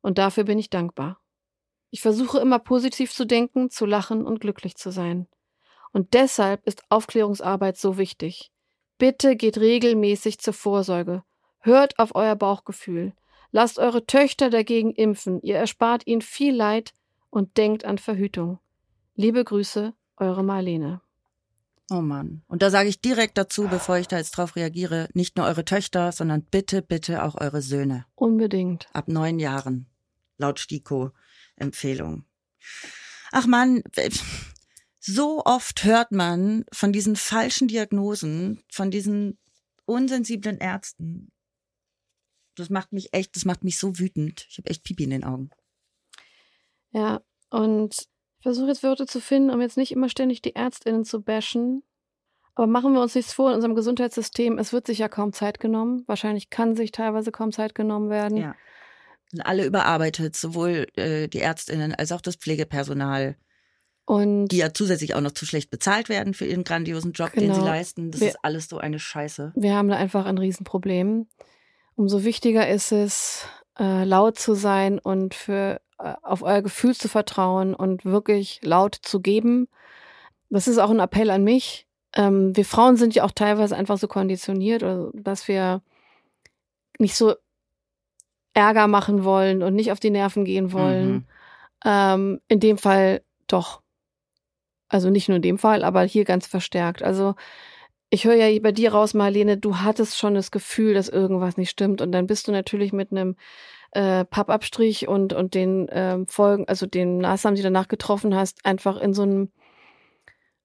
und 0.02 0.18
dafür 0.18 0.44
bin 0.44 0.58
ich 0.58 0.70
dankbar. 0.70 1.20
Ich 1.90 2.00
versuche 2.00 2.40
immer 2.40 2.58
positiv 2.58 3.12
zu 3.12 3.24
denken, 3.24 3.70
zu 3.70 3.86
lachen 3.86 4.24
und 4.26 4.40
glücklich 4.40 4.76
zu 4.76 4.90
sein. 4.90 5.28
Und 5.92 6.14
deshalb 6.14 6.66
ist 6.66 6.82
Aufklärungsarbeit 6.90 7.76
so 7.76 7.96
wichtig. 7.96 8.50
Bitte 8.98 9.36
geht 9.36 9.58
regelmäßig 9.58 10.38
zur 10.38 10.54
Vorsorge. 10.54 11.22
Hört 11.60 11.98
auf 11.98 12.14
euer 12.14 12.36
Bauchgefühl. 12.36 13.12
Lasst 13.50 13.78
eure 13.78 14.06
Töchter 14.06 14.50
dagegen 14.50 14.92
impfen. 14.92 15.40
Ihr 15.42 15.56
erspart 15.56 16.06
ihnen 16.06 16.22
viel 16.22 16.54
Leid 16.54 16.92
und 17.30 17.56
denkt 17.56 17.84
an 17.84 17.98
Verhütung. 17.98 18.58
Liebe 19.14 19.44
Grüße, 19.44 19.94
eure 20.16 20.42
Marlene. 20.42 21.00
Oh 21.90 22.00
Mann. 22.00 22.42
Und 22.48 22.62
da 22.62 22.70
sage 22.70 22.88
ich 22.88 23.00
direkt 23.00 23.38
dazu, 23.38 23.68
bevor 23.68 23.96
ich 23.98 24.08
da 24.08 24.16
jetzt 24.16 24.32
drauf 24.32 24.56
reagiere, 24.56 25.08
nicht 25.14 25.36
nur 25.36 25.46
eure 25.46 25.64
Töchter, 25.64 26.10
sondern 26.10 26.42
bitte, 26.42 26.82
bitte 26.82 27.22
auch 27.22 27.40
eure 27.40 27.62
Söhne. 27.62 28.06
Unbedingt. 28.14 28.88
Ab 28.92 29.08
neun 29.08 29.38
Jahren 29.38 29.86
laut 30.38 30.58
STIKO-Empfehlung. 30.58 32.24
Ach 33.32 33.46
man, 33.46 33.82
so 35.06 35.42
oft 35.44 35.84
hört 35.84 36.12
man 36.12 36.64
von 36.72 36.92
diesen 36.92 37.16
falschen 37.16 37.68
Diagnosen, 37.68 38.62
von 38.70 38.90
diesen 38.90 39.38
unsensiblen 39.84 40.58
Ärzten. 40.58 41.30
Das 42.56 42.70
macht 42.70 42.92
mich 42.92 43.12
echt, 43.12 43.36
das 43.36 43.44
macht 43.44 43.62
mich 43.62 43.78
so 43.78 43.98
wütend. 43.98 44.46
Ich 44.50 44.58
habe 44.58 44.68
echt 44.68 44.82
Pipi 44.82 45.04
in 45.04 45.10
den 45.10 45.24
Augen. 45.24 45.50
Ja, 46.90 47.20
und 47.50 47.94
ich 48.38 48.42
versuche 48.42 48.68
jetzt 48.68 48.82
Wörter 48.82 49.06
zu 49.06 49.20
finden, 49.20 49.50
um 49.50 49.60
jetzt 49.60 49.76
nicht 49.76 49.92
immer 49.92 50.08
ständig 50.08 50.42
die 50.42 50.56
Ärztinnen 50.56 51.04
zu 51.04 51.22
bashen. 51.22 51.82
Aber 52.54 52.66
machen 52.66 52.94
wir 52.94 53.02
uns 53.02 53.14
nichts 53.14 53.32
vor, 53.32 53.50
in 53.50 53.56
unserem 53.56 53.74
Gesundheitssystem, 53.74 54.58
es 54.58 54.72
wird 54.72 54.86
sich 54.86 54.98
ja 54.98 55.08
kaum 55.08 55.32
Zeit 55.32 55.60
genommen. 55.60 56.04
Wahrscheinlich 56.06 56.48
kann 56.48 56.74
sich 56.74 56.90
teilweise 56.90 57.30
kaum 57.30 57.52
Zeit 57.52 57.74
genommen 57.74 58.08
werden. 58.08 58.38
Ja 58.38 58.56
sind 59.30 59.40
alle 59.42 59.66
überarbeitet, 59.66 60.36
sowohl 60.36 60.86
äh, 60.94 61.28
die 61.28 61.40
Ärztinnen 61.40 61.94
als 61.94 62.12
auch 62.12 62.20
das 62.20 62.36
Pflegepersonal. 62.36 63.36
Und 64.06 64.48
die 64.48 64.58
ja 64.58 64.72
zusätzlich 64.72 65.14
auch 65.14 65.20
noch 65.20 65.32
zu 65.32 65.44
schlecht 65.46 65.68
bezahlt 65.68 66.08
werden 66.08 66.32
für 66.32 66.46
ihren 66.46 66.62
grandiosen 66.62 67.12
Job, 67.12 67.32
genau. 67.32 67.42
den 67.42 67.54
sie 67.54 67.60
genau. 67.60 67.72
leisten. 67.72 68.10
Das 68.12 68.20
wir, 68.20 68.28
ist 68.28 68.38
alles 68.42 68.68
so 68.68 68.78
eine 68.78 69.00
Scheiße. 69.00 69.52
Wir 69.56 69.74
haben 69.74 69.88
da 69.88 69.96
einfach 69.96 70.26
ein 70.26 70.38
Riesenproblem. 70.38 71.26
Umso 71.96 72.22
wichtiger 72.22 72.68
ist 72.68 72.92
es, 72.92 73.46
äh, 73.78 74.04
laut 74.04 74.38
zu 74.38 74.54
sein 74.54 75.00
und 75.00 75.34
für 75.34 75.80
äh, 75.98 76.14
auf 76.22 76.42
euer 76.42 76.62
Gefühl 76.62 76.94
zu 76.94 77.08
vertrauen 77.08 77.74
und 77.74 78.04
wirklich 78.04 78.60
laut 78.62 78.94
zu 78.94 79.20
geben. 79.20 79.68
Das 80.50 80.68
ist 80.68 80.78
auch 80.78 80.90
ein 80.90 81.00
Appell 81.00 81.30
an 81.30 81.42
mich. 81.42 81.86
Ähm, 82.14 82.56
wir 82.56 82.64
Frauen 82.64 82.96
sind 82.96 83.14
ja 83.14 83.24
auch 83.24 83.32
teilweise 83.32 83.76
einfach 83.76 83.98
so 83.98 84.06
konditioniert, 84.06 84.84
dass 85.14 85.48
wir 85.48 85.82
nicht 86.98 87.16
so 87.16 87.34
Ärger 88.54 88.86
machen 88.86 89.24
wollen 89.24 89.62
und 89.62 89.74
nicht 89.74 89.92
auf 89.92 90.00
die 90.00 90.10
Nerven 90.10 90.44
gehen 90.44 90.72
wollen. 90.72 91.12
Mhm. 91.12 91.24
Ähm, 91.84 92.40
in 92.48 92.60
dem 92.60 92.78
Fall 92.78 93.22
doch. 93.48 93.82
Also 94.88 95.10
nicht 95.10 95.28
nur 95.28 95.36
in 95.36 95.42
dem 95.42 95.58
Fall, 95.58 95.84
aber 95.84 96.02
hier 96.02 96.24
ganz 96.24 96.46
verstärkt. 96.46 97.02
Also 97.02 97.34
ich 98.10 98.24
höre 98.24 98.34
ja 98.34 98.58
bei 98.60 98.72
dir 98.72 98.92
raus, 98.92 99.14
Marlene, 99.14 99.56
du 99.58 99.78
hattest 99.78 100.16
schon 100.16 100.34
das 100.34 100.50
Gefühl, 100.50 100.94
dass 100.94 101.08
irgendwas 101.08 101.56
nicht 101.56 101.70
stimmt. 101.70 102.00
Und 102.00 102.12
dann 102.12 102.26
bist 102.26 102.46
du 102.46 102.52
natürlich 102.52 102.92
mit 102.92 103.10
einem 103.10 103.36
äh, 103.92 104.24
Pappabstrich 104.24 105.08
und, 105.08 105.32
und 105.32 105.54
den 105.54 105.88
äh, 105.88 106.24
Folgen, 106.26 106.68
also 106.68 106.86
den 106.86 107.20
Maßnahmen, 107.20 107.56
die 107.56 107.62
danach 107.62 107.88
getroffen 107.88 108.34
hast, 108.34 108.64
einfach 108.64 108.98
in 108.98 109.12
so 109.12 109.22
einem, 109.22 109.50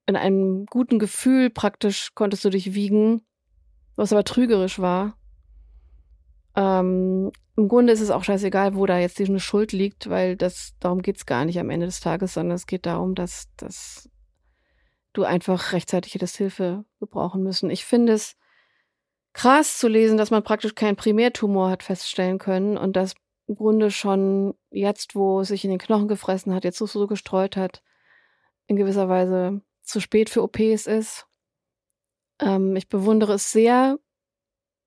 in 0.05 0.15
einem 0.15 0.65
guten 0.67 0.99
Gefühl 0.99 1.49
praktisch 1.49 2.13
konntest 2.13 2.45
du 2.45 2.49
dich 2.49 2.75
wiegen, 2.75 3.21
was 3.95 4.11
aber 4.11 4.23
trügerisch 4.23 4.79
war. 4.79 5.17
Ähm, 6.55 7.31
Im 7.55 7.67
Grunde 7.67 7.93
ist 7.93 8.01
es 8.01 8.12
auch 8.12 8.24
scheißegal, 8.24 8.75
wo 8.75 8.86
da 8.86 9.00
jetzt 9.00 9.20
diese 9.20 9.39
Schuld 9.39 9.72
liegt, 9.72 10.10
weil 10.10 10.36
das 10.36 10.74
darum 10.79 11.01
geht's 11.01 11.25
gar 11.25 11.46
nicht 11.46 11.60
am 11.60 11.70
Ende 11.70 11.86
des 11.86 12.00
Tages, 12.00 12.34
sondern 12.34 12.55
es 12.55 12.67
geht 12.67 12.86
darum, 12.86 13.15
dass, 13.15 13.48
dass 13.58 14.10
du 15.13 15.24
einfach 15.24 15.74
rechtzeitig 15.74 16.13
hättest 16.13 16.38
Hilfe 16.38 16.86
gebrauchen 17.00 17.43
müssen. 17.43 17.70
Ich 17.70 17.86
finde 17.86 18.13
es 18.13 18.36
krass 19.34 19.77
zu 19.77 19.88
lesen, 19.88 20.17
dass 20.17 20.31
man 20.31 20.43
praktisch 20.43 20.75
keinen 20.75 20.96
Primärtumor 20.96 21.70
hat 21.70 21.84
feststellen 21.84 22.38
können 22.38 22.77
und 22.77 22.96
dass 22.96 23.15
im 23.48 23.55
Grunde 23.55 23.91
schon 23.91 24.53
jetzt, 24.70 25.15
wo 25.15 25.41
es 25.41 25.50
sich 25.50 25.63
in 25.63 25.70
den 25.70 25.79
Knochen 25.79 26.08
gefressen 26.08 26.53
hat, 26.53 26.63
jetzt 26.63 26.77
so, 26.77 26.86
so 26.86 27.08
gestreut 27.08 27.58
hat, 27.58 27.81
in 28.67 28.75
gewisser 28.75 29.10
Weise 29.10 29.62
zu 29.84 30.00
spät 30.00 30.29
für 30.29 30.43
OPs 30.43 30.88
ist. 30.88 31.27
Ähm, 32.39 32.75
ich 32.75 32.88
bewundere 32.88 33.34
es 33.34 33.51
sehr, 33.51 34.00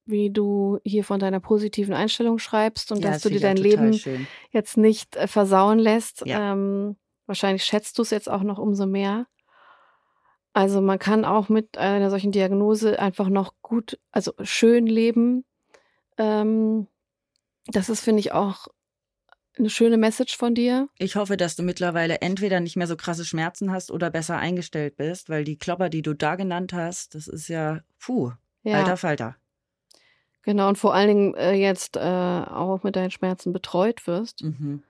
wie 0.05 0.29
du 0.29 0.79
hier 0.83 1.03
von 1.03 1.19
deiner 1.19 1.39
positiven 1.39 1.93
Einstellung 1.93 2.37
schreibst 2.37 2.91
und 2.91 2.99
ja, 2.99 3.09
dass 3.09 3.17
das 3.17 3.23
du 3.23 3.29
dir 3.29 3.41
dein 3.41 3.57
Leben 3.57 3.93
schön. 3.93 4.27
jetzt 4.51 4.77
nicht 4.77 5.15
äh, 5.15 5.27
versauen 5.27 5.79
lässt. 5.79 6.25
Ja. 6.25 6.53
Ähm, 6.53 6.95
wahrscheinlich 7.25 7.63
schätzt 7.63 7.97
du 7.97 8.03
es 8.03 8.11
jetzt 8.11 8.29
auch 8.29 8.43
noch 8.43 8.59
umso 8.59 8.85
mehr. 8.85 9.27
Also 10.53 10.79
man 10.79 10.99
kann 10.99 11.25
auch 11.25 11.49
mit 11.49 11.77
einer 11.77 12.09
solchen 12.09 12.31
Diagnose 12.31 12.97
einfach 12.99 13.27
noch 13.27 13.55
gut, 13.61 13.99
also 14.11 14.31
schön 14.41 14.87
leben. 14.87 15.43
Ähm, 16.17 16.87
das 17.67 17.89
ist, 17.89 18.01
finde 18.01 18.21
ich, 18.21 18.31
auch 18.31 18.67
eine 19.57 19.69
schöne 19.69 19.97
Message 19.97 20.37
von 20.37 20.53
dir. 20.53 20.87
Ich 20.97 21.15
hoffe, 21.15 21.37
dass 21.37 21.55
du 21.55 21.63
mittlerweile 21.63 22.21
entweder 22.21 22.59
nicht 22.59 22.75
mehr 22.75 22.87
so 22.87 22.95
krasse 22.95 23.25
Schmerzen 23.25 23.71
hast 23.71 23.91
oder 23.91 24.09
besser 24.09 24.37
eingestellt 24.37 24.97
bist, 24.97 25.29
weil 25.29 25.43
die 25.43 25.57
Klopper, 25.57 25.89
die 25.89 26.01
du 26.01 26.13
da 26.13 26.35
genannt 26.35 26.73
hast, 26.73 27.15
das 27.15 27.27
ist 27.27 27.47
ja, 27.47 27.81
puh, 27.99 28.31
ja. 28.63 28.77
alter 28.77 28.97
Falter. 28.97 29.35
Genau, 30.45 30.69
und 30.69 30.77
vor 30.77 30.93
allen 30.93 31.07
Dingen 31.07 31.33
äh, 31.33 31.53
jetzt 31.53 31.97
äh, 31.97 31.99
auch 31.99 32.83
mit 32.83 32.95
deinen 32.95 33.09
Schmerzen 33.09 33.51
betreut 33.51 34.05
wirst. 34.05 34.43
Mhm. 34.43 34.83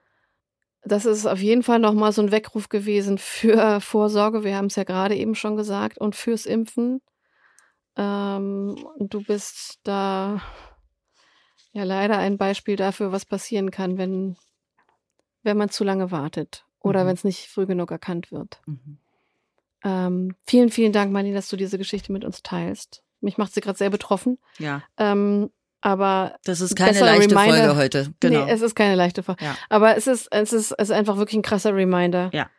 Das 0.84 1.06
ist 1.06 1.26
auf 1.26 1.40
jeden 1.40 1.62
Fall 1.62 1.78
nochmal 1.78 2.12
so 2.12 2.20
ein 2.20 2.30
Weckruf 2.30 2.68
gewesen 2.68 3.16
für 3.16 3.80
Vorsorge. 3.80 4.44
Wir 4.44 4.54
haben 4.54 4.66
es 4.66 4.76
ja 4.76 4.84
gerade 4.84 5.16
eben 5.16 5.34
schon 5.34 5.56
gesagt 5.56 5.96
und 5.98 6.14
fürs 6.14 6.44
Impfen. 6.44 7.00
Ähm, 7.96 8.76
du 8.98 9.22
bist 9.22 9.80
da 9.82 10.42
ja 11.72 11.84
leider 11.84 12.18
ein 12.18 12.36
Beispiel 12.36 12.76
dafür, 12.76 13.10
was 13.10 13.24
passieren 13.24 13.70
kann, 13.70 13.96
wenn, 13.96 14.36
wenn 15.42 15.56
man 15.56 15.70
zu 15.70 15.84
lange 15.84 16.10
wartet 16.10 16.66
oder 16.80 17.04
mhm. 17.04 17.08
wenn 17.08 17.14
es 17.14 17.24
nicht 17.24 17.48
früh 17.48 17.64
genug 17.64 17.90
erkannt 17.90 18.30
wird. 18.30 18.60
Mhm. 18.66 18.98
Ähm, 19.84 20.36
vielen, 20.46 20.68
vielen 20.68 20.92
Dank, 20.92 21.12
Mani, 21.12 21.32
dass 21.32 21.48
du 21.48 21.56
diese 21.56 21.78
Geschichte 21.78 22.12
mit 22.12 22.26
uns 22.26 22.42
teilst. 22.42 23.05
Mich 23.20 23.38
macht 23.38 23.54
sie 23.54 23.60
gerade 23.60 23.78
sehr 23.78 23.90
betroffen. 23.90 24.38
Ja. 24.58 24.82
Ähm, 24.98 25.50
aber 25.80 26.36
das 26.44 26.60
ist 26.60 26.74
keine 26.74 26.98
leichte 26.98 27.34
Reminder. 27.36 27.58
Folge 27.58 27.76
heute. 27.76 28.14
Genau. 28.20 28.44
Nee, 28.44 28.50
es 28.50 28.60
ist 28.60 28.74
keine 28.74 28.94
leichte 28.94 29.22
Folge. 29.22 29.44
Ja. 29.44 29.56
Aber 29.68 29.96
es 29.96 30.06
ist, 30.06 30.28
es 30.32 30.52
ist, 30.52 30.72
es 30.72 30.88
ist 30.88 30.90
einfach 30.90 31.16
wirklich 31.16 31.36
ein 31.36 31.42
krasser 31.42 31.74
Reminder, 31.74 32.30
ja. 32.32 32.50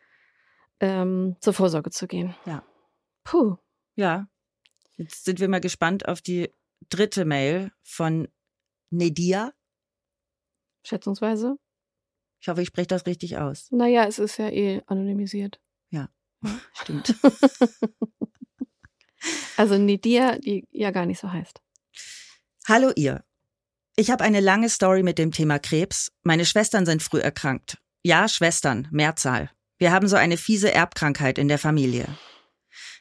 ähm, 0.80 1.36
zur 1.40 1.52
Vorsorge 1.52 1.90
zu 1.90 2.06
gehen. 2.06 2.34
Ja. 2.46 2.62
Puh. 3.24 3.56
Ja. 3.96 4.28
Jetzt 4.96 5.24
sind 5.24 5.40
wir 5.40 5.48
mal 5.48 5.60
gespannt 5.60 6.08
auf 6.08 6.22
die 6.22 6.50
dritte 6.88 7.24
Mail 7.24 7.70
von 7.82 8.28
Nedia. 8.90 9.52
Schätzungsweise. 10.84 11.56
Ich 12.40 12.48
hoffe, 12.48 12.62
ich 12.62 12.68
spreche 12.68 12.86
das 12.86 13.06
richtig 13.06 13.36
aus. 13.36 13.70
Naja, 13.70 14.04
es 14.04 14.18
ist 14.18 14.38
ja 14.38 14.48
eh 14.48 14.82
anonymisiert. 14.86 15.60
Ja, 15.90 16.08
stimmt. 16.72 17.14
Also 19.56 19.76
Nidia, 19.76 20.38
die 20.38 20.66
ja 20.70 20.90
gar 20.90 21.06
nicht 21.06 21.20
so 21.20 21.32
heißt. 21.32 21.60
Hallo 22.66 22.92
ihr. 22.94 23.24
Ich 23.96 24.10
habe 24.10 24.22
eine 24.22 24.40
lange 24.40 24.68
Story 24.68 25.02
mit 25.02 25.18
dem 25.18 25.32
Thema 25.32 25.58
Krebs. 25.58 26.12
Meine 26.22 26.46
Schwestern 26.46 26.86
sind 26.86 27.02
früh 27.02 27.18
erkrankt. 27.18 27.78
Ja, 28.04 28.28
Schwestern, 28.28 28.86
Mehrzahl. 28.92 29.50
Wir 29.78 29.90
haben 29.90 30.06
so 30.06 30.16
eine 30.16 30.36
fiese 30.36 30.72
Erbkrankheit 30.72 31.38
in 31.38 31.48
der 31.48 31.58
Familie. 31.58 32.06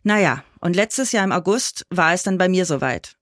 Naja, 0.03 0.43
und 0.59 0.75
letztes 0.75 1.11
Jahr 1.11 1.23
im 1.23 1.31
August 1.31 1.85
war 1.89 2.13
es 2.13 2.23
dann 2.23 2.37
bei 2.37 2.49
mir 2.49 2.65
soweit. 2.65 3.17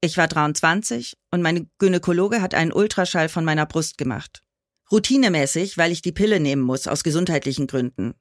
Ich 0.00 0.16
war 0.16 0.28
23 0.28 1.18
und 1.30 1.42
meine 1.42 1.66
Gynäkologe 1.78 2.40
hat 2.40 2.54
einen 2.54 2.72
Ultraschall 2.72 3.28
von 3.28 3.44
meiner 3.44 3.66
Brust 3.66 3.98
gemacht. 3.98 4.42
Routinemäßig, 4.90 5.76
weil 5.76 5.92
ich 5.92 6.00
die 6.00 6.12
Pille 6.12 6.40
nehmen 6.40 6.62
muss 6.62 6.86
aus 6.86 7.02
gesundheitlichen 7.02 7.66
Gründen. 7.66 8.14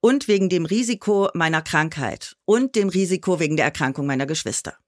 Und 0.00 0.28
wegen 0.28 0.48
dem 0.48 0.64
Risiko 0.64 1.28
meiner 1.34 1.62
Krankheit 1.62 2.36
und 2.44 2.76
dem 2.76 2.88
Risiko 2.88 3.40
wegen 3.40 3.56
der 3.56 3.64
Erkrankung 3.64 4.06
meiner 4.06 4.26
Geschwister. 4.26 4.78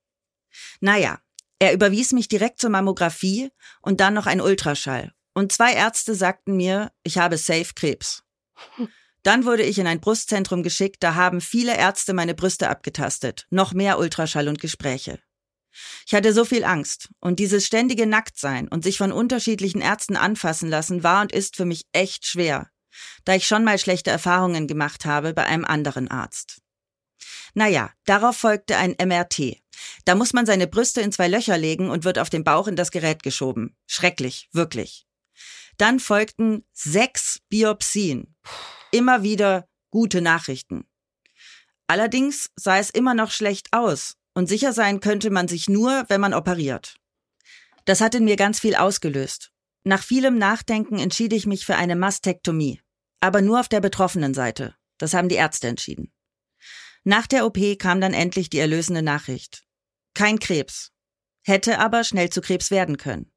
Naja, 0.79 1.19
er 1.59 1.73
überwies 1.73 2.11
mich 2.11 2.27
direkt 2.27 2.59
zur 2.59 2.69
Mammographie 2.69 3.51
und 3.81 3.99
dann 3.99 4.13
noch 4.13 4.25
ein 4.25 4.41
Ultraschall. 4.41 5.11
Und 5.33 5.51
zwei 5.51 5.73
Ärzte 5.73 6.15
sagten 6.15 6.55
mir, 6.57 6.91
ich 7.03 7.17
habe 7.17 7.37
safe 7.37 7.73
Krebs. 7.75 8.23
Dann 9.23 9.45
wurde 9.45 9.63
ich 9.63 9.77
in 9.77 9.87
ein 9.87 9.99
Brustzentrum 9.99 10.63
geschickt, 10.63 11.03
da 11.03 11.15
haben 11.15 11.41
viele 11.41 11.77
Ärzte 11.77 12.13
meine 12.13 12.33
Brüste 12.33 12.69
abgetastet, 12.69 13.45
noch 13.49 13.73
mehr 13.73 13.99
Ultraschall 13.99 14.47
und 14.47 14.59
Gespräche. 14.59 15.19
Ich 16.05 16.13
hatte 16.13 16.33
so 16.33 16.43
viel 16.43 16.63
Angst 16.63 17.09
und 17.19 17.39
dieses 17.39 17.65
ständige 17.65 18.07
Nacktsein 18.07 18.67
und 18.67 18.83
sich 18.83 18.97
von 18.97 19.11
unterschiedlichen 19.11 19.81
Ärzten 19.81 20.17
anfassen 20.17 20.69
lassen 20.69 21.03
war 21.03 21.21
und 21.21 21.31
ist 21.31 21.55
für 21.55 21.65
mich 21.65 21.85
echt 21.93 22.25
schwer, 22.25 22.69
da 23.25 23.35
ich 23.35 23.47
schon 23.47 23.63
mal 23.63 23.77
schlechte 23.77 24.09
Erfahrungen 24.09 24.67
gemacht 24.67 25.05
habe 25.05 25.33
bei 25.33 25.45
einem 25.45 25.65
anderen 25.65 26.09
Arzt. 26.09 26.61
Naja, 27.53 27.91
darauf 28.05 28.37
folgte 28.37 28.77
ein 28.77 28.95
MRT. 29.01 29.61
Da 30.05 30.15
muss 30.15 30.33
man 30.33 30.45
seine 30.45 30.67
Brüste 30.67 31.01
in 31.01 31.11
zwei 31.11 31.27
Löcher 31.27 31.57
legen 31.57 31.89
und 31.89 32.03
wird 32.03 32.19
auf 32.19 32.29
den 32.29 32.43
Bauch 32.43 32.67
in 32.67 32.75
das 32.75 32.91
Gerät 32.91 33.23
geschoben. 33.23 33.75
Schrecklich, 33.87 34.49
wirklich. 34.51 35.05
Dann 35.77 35.99
folgten 35.99 36.65
sechs 36.73 37.39
Biopsien. 37.49 38.35
Immer 38.91 39.23
wieder 39.23 39.67
gute 39.89 40.21
Nachrichten. 40.21 40.85
Allerdings 41.87 42.51
sah 42.55 42.77
es 42.77 42.89
immer 42.89 43.13
noch 43.13 43.31
schlecht 43.31 43.67
aus 43.71 44.15
und 44.33 44.47
sicher 44.47 44.73
sein 44.73 44.99
könnte 44.99 45.29
man 45.29 45.47
sich 45.47 45.67
nur, 45.67 46.05
wenn 46.07 46.21
man 46.21 46.33
operiert. 46.33 46.95
Das 47.85 48.01
hat 48.01 48.15
in 48.15 48.25
mir 48.25 48.35
ganz 48.35 48.59
viel 48.59 48.75
ausgelöst. 48.75 49.51
Nach 49.83 50.03
vielem 50.03 50.37
Nachdenken 50.37 50.99
entschied 50.99 51.33
ich 51.33 51.47
mich 51.47 51.65
für 51.65 51.75
eine 51.75 51.95
Mastektomie. 51.95 52.80
Aber 53.21 53.41
nur 53.41 53.59
auf 53.59 53.69
der 53.69 53.79
betroffenen 53.79 54.33
Seite. 54.33 54.75
Das 54.97 55.13
haben 55.13 55.29
die 55.29 55.35
Ärzte 55.35 55.67
entschieden. 55.67 56.11
Nach 57.03 57.25
der 57.25 57.45
OP 57.45 57.57
kam 57.79 58.01
dann 58.01 58.13
endlich 58.13 58.49
die 58.49 58.59
erlösende 58.59 59.01
Nachricht. 59.01 59.63
Kein 60.13 60.39
Krebs. 60.39 60.91
Hätte 61.43 61.79
aber 61.79 62.03
schnell 62.03 62.29
zu 62.29 62.41
Krebs 62.41 62.69
werden 62.69 62.97
können. 62.97 63.31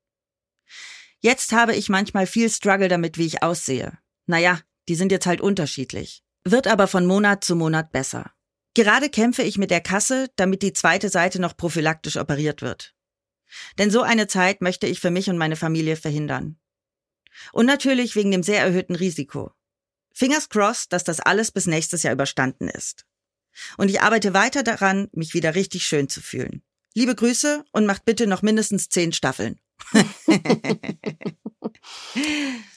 Jetzt 1.20 1.52
habe 1.52 1.74
ich 1.74 1.88
manchmal 1.88 2.26
viel 2.26 2.50
Struggle 2.50 2.88
damit, 2.88 3.16
wie 3.16 3.26
ich 3.26 3.42
aussehe. 3.42 3.96
Naja, 4.26 4.60
die 4.88 4.94
sind 4.94 5.10
jetzt 5.12 5.26
halt 5.26 5.40
unterschiedlich. 5.40 6.22
Wird 6.44 6.66
aber 6.66 6.86
von 6.86 7.06
Monat 7.06 7.44
zu 7.44 7.56
Monat 7.56 7.92
besser. 7.92 8.32
Gerade 8.74 9.08
kämpfe 9.08 9.42
ich 9.42 9.56
mit 9.56 9.70
der 9.70 9.80
Kasse, 9.80 10.28
damit 10.36 10.60
die 10.60 10.74
zweite 10.74 11.08
Seite 11.08 11.40
noch 11.40 11.56
prophylaktisch 11.56 12.16
operiert 12.16 12.60
wird. 12.60 12.94
Denn 13.78 13.90
so 13.90 14.02
eine 14.02 14.26
Zeit 14.26 14.60
möchte 14.60 14.86
ich 14.86 15.00
für 15.00 15.10
mich 15.10 15.30
und 15.30 15.38
meine 15.38 15.56
Familie 15.56 15.96
verhindern. 15.96 16.58
Und 17.52 17.66
natürlich 17.66 18.16
wegen 18.16 18.30
dem 18.30 18.42
sehr 18.42 18.60
erhöhten 18.60 18.96
Risiko. 18.96 19.52
Fingers 20.14 20.48
crossed, 20.48 20.92
dass 20.92 21.04
das 21.04 21.20
alles 21.20 21.50
bis 21.50 21.66
nächstes 21.66 22.04
Jahr 22.04 22.14
überstanden 22.14 22.68
ist. 22.68 23.04
Und 23.76 23.88
ich 23.88 24.00
arbeite 24.00 24.32
weiter 24.32 24.62
daran, 24.62 25.08
mich 25.12 25.34
wieder 25.34 25.54
richtig 25.54 25.86
schön 25.86 26.08
zu 26.08 26.22
fühlen. 26.22 26.62
Liebe 26.94 27.14
Grüße 27.14 27.64
und 27.72 27.86
macht 27.86 28.04
bitte 28.04 28.26
noch 28.26 28.42
mindestens 28.42 28.88
zehn 28.88 29.12
Staffeln. 29.12 29.58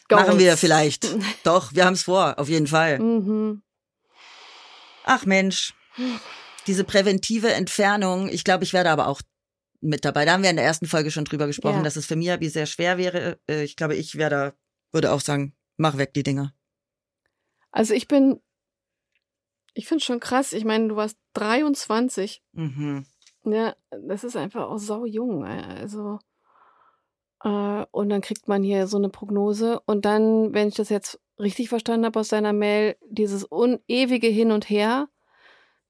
Machen 0.09 0.39
wir 0.39 0.57
vielleicht. 0.57 1.07
Doch, 1.43 1.73
wir 1.73 1.85
haben 1.85 1.93
es 1.93 2.03
vor, 2.03 2.39
auf 2.39 2.49
jeden 2.49 2.67
Fall. 2.67 2.99
Mhm. 2.99 3.61
Ach 5.03 5.25
Mensch, 5.25 5.73
diese 6.65 6.83
präventive 6.83 7.53
Entfernung, 7.53 8.27
ich 8.29 8.43
glaube, 8.43 8.63
ich 8.63 8.73
werde 8.73 8.89
aber 8.89 9.07
auch 9.07 9.21
mit 9.79 10.03
dabei. 10.05 10.25
Da 10.25 10.33
haben 10.33 10.43
wir 10.43 10.49
in 10.49 10.55
der 10.55 10.65
ersten 10.65 10.87
Folge 10.87 11.11
schon 11.11 11.25
drüber 11.25 11.45
gesprochen, 11.45 11.77
ja. 11.77 11.83
dass 11.83 11.95
es 11.95 12.07
für 12.07 12.15
mich 12.15 12.27
wie 12.39 12.49
sehr 12.49 12.65
schwer 12.65 12.97
wäre. 12.97 13.39
Äh, 13.47 13.63
ich 13.63 13.75
glaube, 13.75 13.95
ich 13.95 14.15
werde, 14.15 14.55
würde 14.91 15.11
auch 15.11 15.21
sagen, 15.21 15.55
mach 15.77 15.97
weg 15.97 16.13
die 16.13 16.23
Dinger. 16.23 16.53
Also 17.71 17.93
ich 17.93 18.07
bin, 18.07 18.41
ich 19.73 19.87
finde 19.87 20.03
schon 20.03 20.19
krass. 20.19 20.53
Ich 20.53 20.65
meine, 20.65 20.87
du 20.87 20.95
warst 20.95 21.17
23. 21.33 22.41
Mhm. 22.53 23.05
Ja, 23.45 23.75
das 23.89 24.23
ist 24.23 24.35
einfach 24.35 24.67
auch 24.67 24.79
sau 24.79 25.05
jung. 25.05 25.45
Also 25.45 26.19
äh, 27.43 27.85
und 27.91 28.09
dann 28.09 28.21
kriegt 28.21 28.47
man 28.47 28.63
hier 28.63 28.87
so 28.87 28.97
eine 28.97 29.09
Prognose 29.09 29.79
und 29.85 30.05
dann, 30.05 30.53
wenn 30.53 30.69
ich 30.69 30.75
das 30.75 30.89
jetzt 30.89 31.19
richtig 31.39 31.69
verstanden 31.69 32.05
habe 32.05 32.19
aus 32.19 32.29
deiner 32.29 32.53
Mail, 32.53 32.97
dieses 33.09 33.43
unewige 33.43 34.27
Hin 34.27 34.51
und 34.51 34.69
Her 34.69 35.07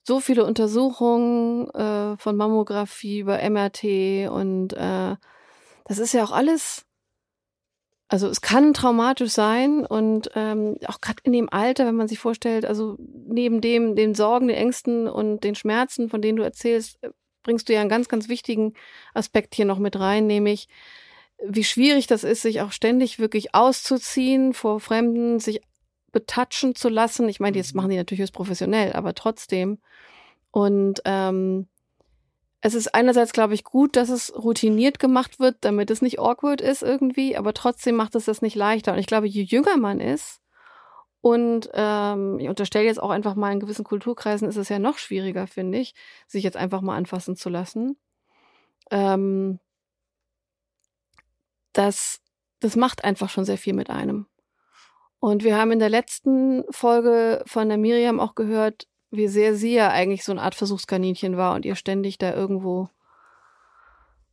so 0.04 0.20
viele 0.22 0.46
Untersuchungen 0.46 1.70
äh, 1.72 2.18
von 2.18 2.38
Mammographie 2.38 3.20
über 3.20 3.42
MRT 3.42 4.30
und 4.30 4.74
äh, 4.74 5.16
das 5.86 6.00
ist 6.00 6.14
ja 6.14 6.24
auch 6.24 6.32
alles, 6.32 6.86
also 8.10 8.28
es 8.28 8.42
kann 8.42 8.74
traumatisch 8.74 9.32
sein 9.32 9.86
und 9.86 10.32
ähm, 10.36 10.78
auch 10.86 11.02
gerade 11.02 11.22
in 11.24 11.34
dem 11.34 11.50
Alter, 11.52 11.86
wenn 11.86 11.96
man 11.96 12.08
sich 12.08 12.20
vorstellt, 12.20 12.66
also 12.66 12.98
neben 13.00 13.60
dem, 13.60 13.96
den 13.96 14.16
Sorgen, 14.16 14.48
den 14.48 14.58
Ängsten 14.58 15.08
und 15.08 15.44
den 15.44 15.56
Schmerzen, 15.56 16.10
von 16.10 16.22
denen 16.22 16.38
du 16.38 16.44
erzählst, 16.44 17.04
äh, 17.04 17.10
bringst 17.44 17.68
du 17.68 17.74
ja 17.74 17.82
einen 17.82 17.90
ganz, 17.90 18.08
ganz 18.08 18.30
wichtigen 18.30 18.74
Aspekt 19.14 19.56
hier 19.56 19.66
noch 19.66 19.80
mit 19.80 20.00
rein, 20.00 20.26
nämlich 20.26 20.68
wie 21.44 21.64
schwierig 21.64 22.08
das 22.08 22.24
ist, 22.24 22.42
sich 22.42 22.62
auch 22.62 22.72
ständig 22.72 23.20
wirklich 23.20 23.54
auszuziehen 23.54 24.54
vor 24.54 24.80
Fremden, 24.80 25.40
sich 25.40 25.62
betatschen 26.12 26.76
zu 26.76 26.90
lassen. 26.90 27.30
Ich 27.30 27.40
meine, 27.40 27.58
jetzt 27.58 27.74
mhm. 27.74 27.78
machen 27.78 27.90
die 27.90 27.98
natürlich 27.98 28.22
höchst 28.22 28.34
professionell, 28.34 28.94
aber 28.94 29.14
trotzdem. 29.14 29.80
Und 30.52 31.02
ähm, 31.06 31.68
es 32.68 32.76
ist 32.76 32.94
einerseits, 32.94 33.34
glaube 33.34 33.54
ich, 33.54 33.64
gut, 33.64 33.96
dass 33.96 34.10
es 34.10 34.34
routiniert 34.36 35.00
gemacht 35.00 35.40
wird, 35.40 35.58
damit 35.62 35.90
es 35.90 36.02
nicht 36.02 36.20
awkward 36.20 36.62
ist 36.62 36.84
irgendwie, 36.84 37.38
aber 37.38 37.54
trotzdem 37.54 37.96
macht 37.96 38.14
es 38.16 38.26
das 38.26 38.42
nicht 38.42 38.56
leichter. 38.56 38.94
Und 38.94 39.00
ich 39.00 39.08
glaube, 39.08 39.28
je 39.28 39.44
jünger 39.44 39.78
man 39.78 40.00
ist, 40.00 40.42
und 41.22 41.70
ähm, 41.74 42.40
ich 42.40 42.48
unterstelle 42.48 42.86
jetzt 42.86 43.02
auch 43.02 43.10
einfach 43.10 43.36
mal 43.36 43.52
in 43.52 43.60
gewissen 43.60 43.84
Kulturkreisen 43.84 44.48
ist 44.48 44.56
es 44.56 44.70
ja 44.70 44.80
noch 44.80 44.98
schwieriger, 44.98 45.48
finde 45.48 45.80
ich, 45.80 45.94
sich 46.28 46.44
jetzt 46.44 46.56
einfach 46.56 46.82
mal 46.82 46.96
anfassen 46.96 47.36
zu 47.36 47.50
lassen. 47.50 47.98
Ähm, 48.92 49.60
das, 51.74 52.22
das 52.60 52.76
macht 52.76 53.04
einfach 53.04 53.30
schon 53.30 53.46
sehr 53.46 53.58
viel 53.58 53.74
mit 53.74 53.90
einem. 53.90 54.28
Und 55.20 55.44
wir 55.44 55.58
haben 55.58 55.72
in 55.72 55.80
der 55.80 55.90
letzten 55.90 56.64
Folge 56.70 57.44
von 57.46 57.68
der 57.68 57.78
Miriam 57.78 58.20
auch 58.20 58.36
gehört, 58.36 58.88
wie 59.12 59.28
sehr 59.28 59.56
sie 59.56 59.74
ja 59.74 59.90
eigentlich 59.90 60.24
so 60.24 60.32
eine 60.32 60.42
Art 60.42 60.56
Versuchskaninchen 60.56 61.38
war 61.38 61.56
und 61.56 61.66
ihr 61.66 61.76
ständig 61.76 62.18
da 62.18 62.34
irgendwo 62.34 62.90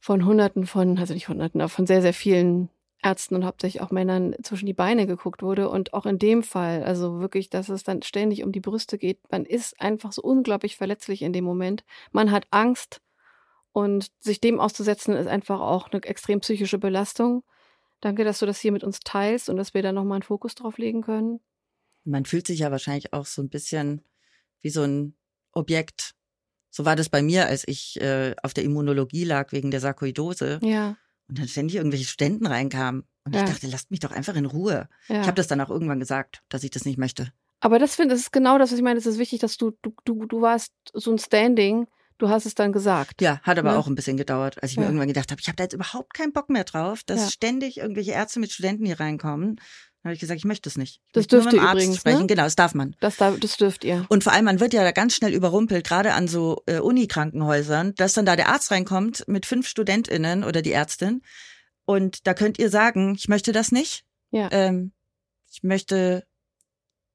von 0.00 0.24
Hunderten 0.24 0.66
von, 0.66 0.98
also 0.98 1.14
nicht 1.14 1.28
Hunderten, 1.28 1.60
aber 1.60 1.70
von 1.70 1.86
sehr, 1.86 2.02
sehr 2.02 2.12
vielen 2.12 2.68
Ärzten 3.02 3.34
und 3.34 3.44
hauptsächlich 3.44 3.82
auch 3.82 3.90
Männern 3.90 4.34
zwischen 4.42 4.66
die 4.66 4.74
Beine 4.74 5.06
geguckt 5.06 5.42
wurde. 5.42 5.68
Und 5.68 5.92
auch 5.92 6.06
in 6.06 6.18
dem 6.18 6.42
Fall, 6.42 6.82
also 6.82 7.20
wirklich, 7.20 7.50
dass 7.50 7.68
es 7.68 7.84
dann 7.84 8.02
ständig 8.02 8.42
um 8.42 8.52
die 8.52 8.60
Brüste 8.60 8.98
geht, 8.98 9.18
man 9.30 9.44
ist 9.44 9.80
einfach 9.80 10.12
so 10.12 10.22
unglaublich 10.22 10.76
verletzlich 10.76 11.22
in 11.22 11.32
dem 11.32 11.44
Moment. 11.44 11.84
Man 12.12 12.30
hat 12.30 12.46
Angst 12.50 13.00
und 13.72 14.10
sich 14.20 14.40
dem 14.40 14.60
auszusetzen 14.60 15.14
ist 15.14 15.26
einfach 15.26 15.60
auch 15.60 15.90
eine 15.90 16.02
extrem 16.02 16.40
psychische 16.40 16.78
Belastung. 16.78 17.44
Danke, 18.00 18.24
dass 18.24 18.38
du 18.38 18.46
das 18.46 18.60
hier 18.60 18.72
mit 18.72 18.84
uns 18.84 19.00
teilst 19.00 19.48
und 19.48 19.56
dass 19.56 19.74
wir 19.74 19.82
da 19.82 19.92
nochmal 19.92 20.16
einen 20.16 20.22
Fokus 20.22 20.54
drauf 20.54 20.78
legen 20.78 21.02
können. 21.02 21.40
Man 22.04 22.24
fühlt 22.24 22.46
sich 22.46 22.60
ja 22.60 22.70
wahrscheinlich 22.70 23.12
auch 23.12 23.26
so 23.26 23.42
ein 23.42 23.48
bisschen 23.48 24.02
wie 24.64 24.70
so 24.70 24.82
ein 24.82 25.16
Objekt. 25.52 26.14
So 26.70 26.84
war 26.84 26.96
das 26.96 27.08
bei 27.08 27.22
mir, 27.22 27.46
als 27.46 27.62
ich 27.68 28.00
äh, 28.00 28.34
auf 28.42 28.54
der 28.54 28.64
Immunologie 28.64 29.24
lag 29.24 29.52
wegen 29.52 29.70
der 29.70 29.80
Sarkoidose. 29.80 30.58
Ja. 30.62 30.96
Und 31.28 31.38
dann 31.38 31.48
ständig 31.48 31.76
irgendwelche 31.76 32.06
Studenten 32.06 32.46
reinkamen. 32.46 33.04
Und 33.24 33.34
ja. 33.34 33.44
ich 33.44 33.50
dachte, 33.50 33.68
lasst 33.68 33.90
mich 33.90 34.00
doch 34.00 34.10
einfach 34.10 34.34
in 34.34 34.46
Ruhe. 34.46 34.88
Ja. 35.08 35.20
Ich 35.20 35.26
habe 35.26 35.36
das 35.36 35.46
dann 35.46 35.60
auch 35.60 35.70
irgendwann 35.70 36.00
gesagt, 36.00 36.42
dass 36.48 36.64
ich 36.64 36.70
das 36.70 36.84
nicht 36.84 36.98
möchte. 36.98 37.32
Aber 37.60 37.78
das 37.78 37.94
finde, 37.94 38.14
das 38.14 38.22
ist 38.22 38.32
genau 38.32 38.58
das, 38.58 38.72
was 38.72 38.78
ich 38.78 38.84
meine. 38.84 38.98
Es 38.98 39.06
ist 39.06 39.18
wichtig, 39.18 39.38
dass 39.38 39.56
du, 39.56 39.72
du, 39.82 39.94
du, 40.04 40.26
du 40.26 40.40
warst 40.40 40.72
so 40.92 41.12
ein 41.12 41.18
Standing, 41.18 41.86
Du 42.18 42.28
hast 42.28 42.46
es 42.46 42.54
dann 42.54 42.72
gesagt. 42.72 43.20
Ja, 43.22 43.40
hat 43.42 43.58
aber 43.58 43.72
ne? 43.72 43.78
auch 43.78 43.88
ein 43.88 43.96
bisschen 43.96 44.16
gedauert, 44.16 44.62
als 44.62 44.70
ich 44.70 44.76
ja. 44.76 44.82
mir 44.82 44.86
irgendwann 44.86 45.08
gedacht 45.08 45.32
habe, 45.32 45.40
ich 45.40 45.48
habe 45.48 45.56
da 45.56 45.64
jetzt 45.64 45.72
überhaupt 45.72 46.14
keinen 46.14 46.32
Bock 46.32 46.48
mehr 46.48 46.64
drauf, 46.64 47.02
dass 47.04 47.32
ständig 47.32 47.78
irgendwelche 47.78 48.12
Ärzte 48.12 48.38
mit 48.38 48.52
Studenten 48.52 48.86
hier 48.86 49.00
reinkommen. 49.00 49.60
Dann 50.04 50.10
habe 50.10 50.16
ich 50.16 50.20
gesagt, 50.20 50.36
ich 50.36 50.44
möchte 50.44 50.68
es 50.68 50.76
nicht. 50.76 51.00
Ich 51.06 51.12
das 51.12 51.26
dürft 51.28 51.50
ihr 51.54 51.62
übrigens, 51.62 51.96
sprechen. 51.96 52.20
Ne? 52.20 52.26
Genau, 52.26 52.42
das 52.42 52.56
darf 52.56 52.74
man. 52.74 52.94
Das, 53.00 53.16
darf, 53.16 53.40
das 53.40 53.56
dürft 53.56 53.84
ihr. 53.84 54.04
Und 54.10 54.22
vor 54.22 54.34
allem, 54.34 54.44
man 54.44 54.60
wird 54.60 54.74
ja 54.74 54.84
da 54.84 54.92
ganz 54.92 55.14
schnell 55.14 55.32
überrumpelt, 55.32 55.86
gerade 55.86 56.12
an 56.12 56.28
so 56.28 56.62
äh, 56.66 56.78
Unikrankenhäusern, 56.78 57.94
dass 57.94 58.12
dann 58.12 58.26
da 58.26 58.36
der 58.36 58.50
Arzt 58.50 58.70
reinkommt 58.70 59.26
mit 59.28 59.46
fünf 59.46 59.66
StudentInnen 59.66 60.44
oder 60.44 60.60
die 60.60 60.72
Ärztin. 60.72 61.22
Und 61.86 62.26
da 62.26 62.34
könnt 62.34 62.58
ihr 62.58 62.68
sagen, 62.68 63.14
ich 63.16 63.28
möchte 63.28 63.52
das 63.52 63.72
nicht. 63.72 64.04
Ja. 64.30 64.50
Ähm, 64.52 64.92
ich 65.50 65.62
möchte 65.62 66.26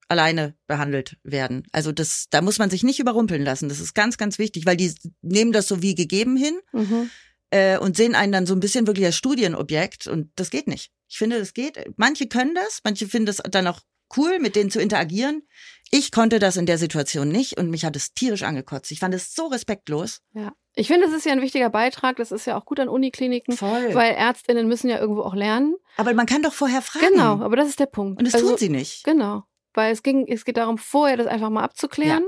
alleine 0.08 0.56
behandelt 0.66 1.18
werden. 1.22 1.68
Also 1.72 1.92
das, 1.92 2.26
da 2.32 2.42
muss 2.42 2.58
man 2.58 2.72
sich 2.72 2.82
nicht 2.82 3.00
überrumpeln 3.00 3.44
lassen. 3.44 3.70
Das 3.70 3.80
ist 3.80 3.94
ganz, 3.94 4.18
ganz 4.18 4.40
wichtig, 4.40 4.66
weil 4.66 4.78
die 4.78 4.92
nehmen 5.22 5.52
das 5.52 5.68
so 5.68 5.84
wie 5.84 5.94
gegeben 5.94 6.36
hin. 6.38 6.60
Mhm. 6.72 7.12
äh, 7.52 7.78
und 7.78 7.96
sehen 7.96 8.16
einen 8.16 8.32
dann 8.32 8.48
so 8.48 8.56
ein 8.56 8.60
bisschen 8.60 8.88
wirklich 8.88 9.06
als 9.06 9.16
Studienobjekt 9.16 10.08
und 10.08 10.32
das 10.38 10.50
geht 10.50 10.66
nicht. 10.66 10.92
Ich 11.10 11.18
finde, 11.18 11.40
das 11.40 11.54
geht. 11.54 11.78
Manche 11.98 12.28
können 12.28 12.56
das, 12.56 12.82
manche 12.84 13.08
finden 13.08 13.26
das 13.26 13.38
dann 13.38 13.68
auch 13.68 13.82
cool, 14.16 14.40
mit 14.40 14.56
denen 14.56 14.72
zu 14.72 14.80
interagieren. 14.80 15.44
Ich 15.92 16.12
konnte 16.12 16.38
das 16.38 16.56
in 16.56 16.68
der 16.68 16.78
Situation 16.78 17.30
nicht 17.30 17.58
und 17.58 17.70
mich 17.72 17.84
hat 17.84 17.96
es 17.96 18.14
tierisch 18.14 18.44
angekotzt. 18.44 18.92
Ich 18.92 19.00
fand 19.00 19.14
es 19.16 19.34
so 19.34 19.48
respektlos. 19.48 20.22
Ja. 20.34 20.54
Ich 20.76 20.88
finde, 20.88 21.08
das 21.08 21.16
ist 21.16 21.26
ja 21.26 21.32
ein 21.32 21.42
wichtiger 21.42 21.70
Beitrag. 21.70 22.18
Das 22.18 22.32
ist 22.32 22.46
ja 22.46 22.58
auch 22.58 22.66
gut 22.66 22.80
an 22.80 22.90
Unikliniken. 22.90 23.58
Voll. 23.58 23.94
Weil 23.94 24.14
Ärztinnen 24.14 24.68
müssen 24.68 24.88
ja 24.88 25.00
irgendwo 25.00 25.24
auch 25.24 25.34
lernen. 25.34 25.76
Aber 25.98 26.14
man 26.14 26.28
kann 26.28 26.44
doch 26.44 26.54
vorher 26.54 26.82
fragen. 26.82 27.08
Genau, 27.12 27.42
aber 27.42 27.56
das 27.56 27.68
ist 27.70 27.80
der 27.80 27.88
Punkt. 27.88 28.20
Und 28.20 28.26
das 28.26 28.36
Also, 28.36 28.50
tun 28.50 28.58
sie 28.58 28.70
nicht. 28.70 29.04
Genau. 29.04 29.44
Weil 29.74 29.92
es 29.92 30.04
ging, 30.04 30.28
es 30.28 30.46
geht 30.46 30.58
darum, 30.58 30.78
vorher 30.78 31.18
das 31.18 31.28
einfach 31.28 31.50
mal 31.50 31.64
abzuklären. 31.64 32.28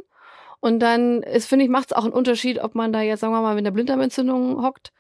Und 0.60 0.80
dann 0.80 1.24
ist, 1.24 1.48
finde 1.48 1.66
ich, 1.66 1.72
macht 1.72 1.92
es 1.92 1.98
auch 1.98 2.04
einen 2.04 2.14
Unterschied, 2.14 2.60
ob 2.60 2.76
man 2.76 2.92
da 2.92 3.02
jetzt, 3.02 3.22
sagen 3.22 3.34
wir 3.34 3.42
mal, 3.42 3.56
mit 3.56 3.64
einer 3.66 3.72
Blinddarmentzündung 3.72 4.64
hockt 4.64 4.92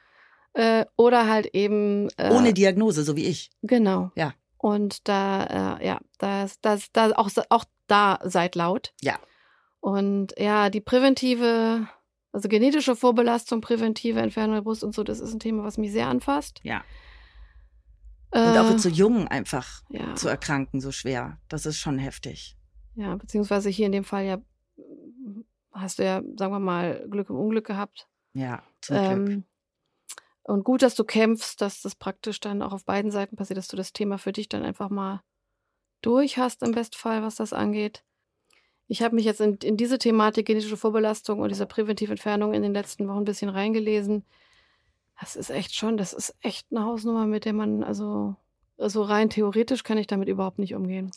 äh, 0.54 0.86
oder 0.98 1.28
halt 1.28 1.48
eben 1.54 2.10
äh, 2.18 2.32
Ohne 2.34 2.54
Diagnose, 2.54 3.04
so 3.04 3.16
wie 3.16 3.26
ich. 3.26 3.50
Genau. 3.62 4.12
Ja. 4.16 4.34
Und 4.58 5.08
da, 5.08 5.78
äh, 5.80 5.86
ja, 5.88 6.00
das, 6.20 6.60
das, 6.62 6.92
da 6.92 7.12
auch, 7.14 7.30
auch 7.50 7.66
da 7.88 8.20
seid 8.24 8.56
laut. 8.56 8.94
Ja. 9.02 9.18
Und 9.80 10.34
ja, 10.38 10.70
die 10.70 10.82
präventive, 10.82 11.88
also 12.32 12.48
genetische 12.48 12.96
Vorbelastung, 12.96 13.62
präventive 13.62 14.20
Entfernung 14.20 14.56
der 14.56 14.62
Brust 14.62 14.84
und 14.84 14.94
so, 14.94 15.04
das 15.04 15.20
ist 15.20 15.34
ein 15.34 15.40
Thema, 15.40 15.64
was 15.64 15.78
mich 15.78 15.92
sehr 15.92 16.08
anfasst. 16.08 16.60
Ja. 16.64 16.84
Und 18.32 18.40
auch 18.58 18.70
Äh, 18.72 18.78
so 18.78 18.90
jung 18.90 19.28
einfach 19.28 19.82
ja, 19.90 20.16
zu 20.16 20.30
erkranken, 20.30 20.80
so 20.80 20.92
schwer. 20.92 21.38
Das 21.50 21.66
ist 21.66 21.80
schon 21.80 21.98
heftig. 21.98 22.56
ja, 22.96 23.16
beziehungsweise 23.16 23.70
hier 23.70 23.88
in 23.88 23.92
dem 23.92 24.04
Fall 24.04 24.26
ja 24.26 24.38
hast 25.74 26.00
du 26.00 26.04
ja, 26.04 26.22
sagen 26.38 26.54
wir 26.54 26.60
mal, 26.60 27.06
Glück 27.10 27.30
im 27.30 27.38
Unglück 27.38 27.66
gehabt. 27.66 28.08
Ja, 28.34 28.62
zum 28.82 28.98
Glück. 29.26 29.44
Und 30.52 30.66
gut, 30.66 30.82
dass 30.82 30.96
du 30.96 31.06
kämpfst, 31.06 31.62
dass 31.62 31.82
das 31.82 31.96
praktisch 31.96 32.42
dann 32.42 32.62
auch 32.62 32.74
auf 32.74 32.84
beiden 32.84 33.10
Seiten 33.10 33.38
passiert, 33.38 33.58
dass 33.58 33.70
du 33.70 33.78
das 33.78 33.94
Thema 33.94 34.18
für 34.18 34.34
dich 34.34 34.50
dann 34.50 34.64
einfach 34.64 34.90
mal 34.90 35.22
durch 36.02 36.38
hast, 36.38 36.62
im 36.62 36.74
Bestfall, 36.74 37.24
was 37.24 37.36
das 37.36 37.54
angeht. 37.54 38.04
Ich 38.88 39.02
habe 39.02 39.16
mich 39.16 39.24
jetzt 39.24 39.40
in, 39.40 39.56
in 39.64 39.78
diese 39.78 39.98
Thematik 39.98 40.48
genetische 40.48 40.76
Vorbelastung 40.76 41.40
und 41.40 41.48
dieser 41.48 41.68
präventive 41.68 42.12
Entfernung 42.12 42.54
in 42.54 42.64
den 42.64 42.74
letzten 42.74 43.08
Wochen 43.08 43.20
ein 43.20 43.24
bisschen 43.24 43.48
reingelesen. 43.48 44.26
Das 45.22 45.38
ist 45.38 45.52
echt 45.52 45.74
schon, 45.74 45.96
das 45.96 46.12
ist 46.12 46.36
echt 46.42 46.68
eine 46.70 46.84
Hausnummer, 46.84 47.28
mit 47.28 47.46
der 47.46 47.54
man, 47.54 47.82
also, 47.82 48.36
also 48.78 49.04
rein 49.04 49.30
theoretisch 49.30 49.84
kann 49.84 49.98
ich 49.98 50.08
damit 50.08 50.28
überhaupt 50.28 50.60
nicht 50.60 50.76
umgehen. 50.76 51.12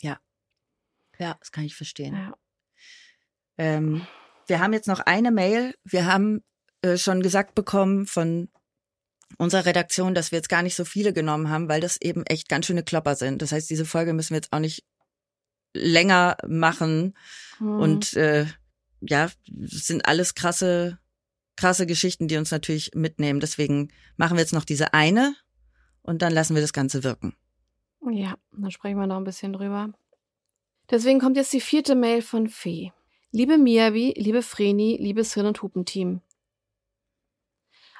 Ja, 1.19 1.35
das 1.41 1.51
kann 1.51 1.65
ich 1.65 1.75
verstehen. 1.75 2.15
Ja. 2.15 2.37
Ähm, 3.59 4.07
wir 4.47 4.61
haben 4.61 4.73
jetzt 4.73 4.87
noch 4.87 5.01
eine 5.01 5.33
Mail. 5.33 5.75
Wir 5.83 6.07
haben 6.07 6.45
äh, 6.83 6.97
schon 6.97 7.21
gesagt 7.21 7.57
bekommen 7.57 8.07
von 8.07 8.49
unserer 9.39 9.67
Redaktion, 9.67 10.15
dass 10.15 10.33
wir 10.33 10.39
jetzt 10.39 10.49
gar 10.49 10.63
nicht 10.63 10.75
so 10.75 10.85
viele 10.85 11.13
genommen 11.13 11.49
haben, 11.49 11.69
weil 11.69 11.81
das 11.81 12.01
eben 12.01 12.25
echt 12.27 12.49
ganz 12.49 12.67
schöne 12.67 12.83
Klopper 12.83 13.17
sind. 13.17 13.43
Das 13.43 13.53
heißt, 13.53 13.69
diese 13.71 13.85
Folge 13.85 14.13
müssen 14.13 14.31
wir 14.31 14.39
jetzt 14.39 14.53
auch 14.53 14.61
nicht 14.61 14.85
länger 15.75 16.37
machen. 16.47 17.15
Hm. 17.59 17.81
Und 17.81 18.15
äh, 18.15 18.47
ja, 19.01 19.31
sind 19.47 20.07
alles 20.07 20.35
krasse, 20.35 20.99
krasse 21.57 21.87
Geschichten, 21.87 22.29
die 22.29 22.37
uns 22.37 22.51
natürlich 22.51 22.93
mitnehmen. 22.95 23.41
Deswegen 23.41 23.93
machen 24.17 24.37
wir 24.37 24.43
jetzt 24.43 24.55
noch 24.55 24.65
diese 24.65 24.95
eine 24.95 25.35
und 26.03 26.23
dann 26.23 26.33
lassen 26.33 26.55
wir 26.55 26.63
das 26.63 26.73
Ganze 26.73 27.05
wirken. 27.05 27.35
Ja, 28.11 28.35
dann 28.53 28.71
sprechen 28.71 28.99
wir 28.99 29.07
noch 29.07 29.17
ein 29.17 29.25
bisschen 29.25 29.53
drüber. 29.53 29.93
Deswegen 30.91 31.21
kommt 31.21 31.37
jetzt 31.37 31.53
die 31.53 31.61
vierte 31.61 31.95
Mail 31.95 32.23
von 32.23 32.49
Fee. 32.49 32.93
Liebe 33.31 33.59
Miavi, 33.59 34.15
liebe 34.17 34.43
Vreni, 34.43 34.99
liebes 35.01 35.35
Hirn- 35.35 35.47
und 35.47 35.63
Hupenteam. 35.63 36.21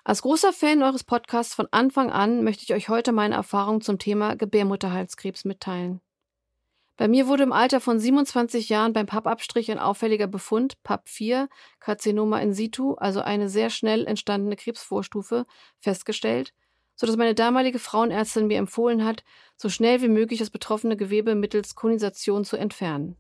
Als 0.07 0.21
großer 0.21 0.53
Fan 0.53 0.83
eures 0.83 1.03
Podcasts 1.03 1.55
von 1.55 1.67
Anfang 1.71 2.11
an 2.11 2.45
möchte 2.45 2.63
ich 2.63 2.75
euch 2.75 2.91
heute 2.91 3.11
meine 3.11 3.37
Erfahrung 3.37 3.81
zum 3.81 3.99
Thema 3.99 4.37
Gebärmutterhalskrebs 4.37 5.47
mitteilen. 5.47 6.03
Bei 6.99 7.09
mir 7.09 7.27
wurde 7.27 7.43
im 7.43 7.53
Alter 7.53 7.81
von 7.81 7.99
27 7.99 8.69
Jahren 8.69 8.93
beim 8.93 9.07
Pappabstrich 9.07 9.71
ein 9.71 9.79
auffälliger 9.79 10.27
Befund, 10.27 10.81
PAP 10.83 11.09
4, 11.09 11.49
Karzinoma 11.81 12.39
in 12.41 12.53
situ, 12.53 12.93
also 12.97 13.23
eine 13.23 13.49
sehr 13.49 13.71
schnell 13.71 14.07
entstandene 14.07 14.57
Krebsvorstufe, 14.57 15.47
festgestellt, 15.79 16.53
sodass 16.97 17.17
meine 17.17 17.35
damalige 17.35 17.79
Frauenärztin 17.79 18.47
mir 18.47 18.59
empfohlen 18.59 19.07
hat, 19.07 19.25
so 19.57 19.71
schnell 19.71 20.03
wie 20.03 20.09
möglich 20.09 20.39
das 20.39 20.51
betroffene 20.51 20.99
Gewebe 20.99 21.35
mittels 21.35 21.75
Konisation 21.75 22.45
zu 22.45 22.59
entfernen. 22.59 23.17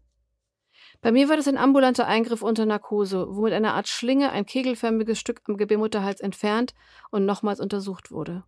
Bei 1.04 1.12
mir 1.12 1.28
war 1.28 1.36
das 1.36 1.48
ein 1.48 1.58
ambulanter 1.58 2.06
Eingriff 2.06 2.40
unter 2.40 2.64
Narkose, 2.64 3.26
wo 3.28 3.42
mit 3.42 3.52
einer 3.52 3.74
Art 3.74 3.88
Schlinge 3.88 4.32
ein 4.32 4.46
kegelförmiges 4.46 5.18
Stück 5.18 5.42
am 5.46 5.58
Gebärmutterhals 5.58 6.22
entfernt 6.22 6.72
und 7.10 7.26
nochmals 7.26 7.60
untersucht 7.60 8.10
wurde. 8.10 8.42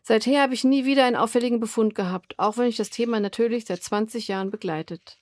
Seither 0.00 0.42
habe 0.42 0.54
ich 0.54 0.62
nie 0.62 0.84
wieder 0.84 1.04
einen 1.04 1.16
auffälligen 1.16 1.58
Befund 1.58 1.96
gehabt, 1.96 2.38
auch 2.38 2.56
wenn 2.56 2.68
ich 2.68 2.76
das 2.76 2.90
Thema 2.90 3.18
natürlich 3.18 3.64
seit 3.64 3.82
20 3.82 4.28
Jahren 4.28 4.52
begleitet. 4.52 5.18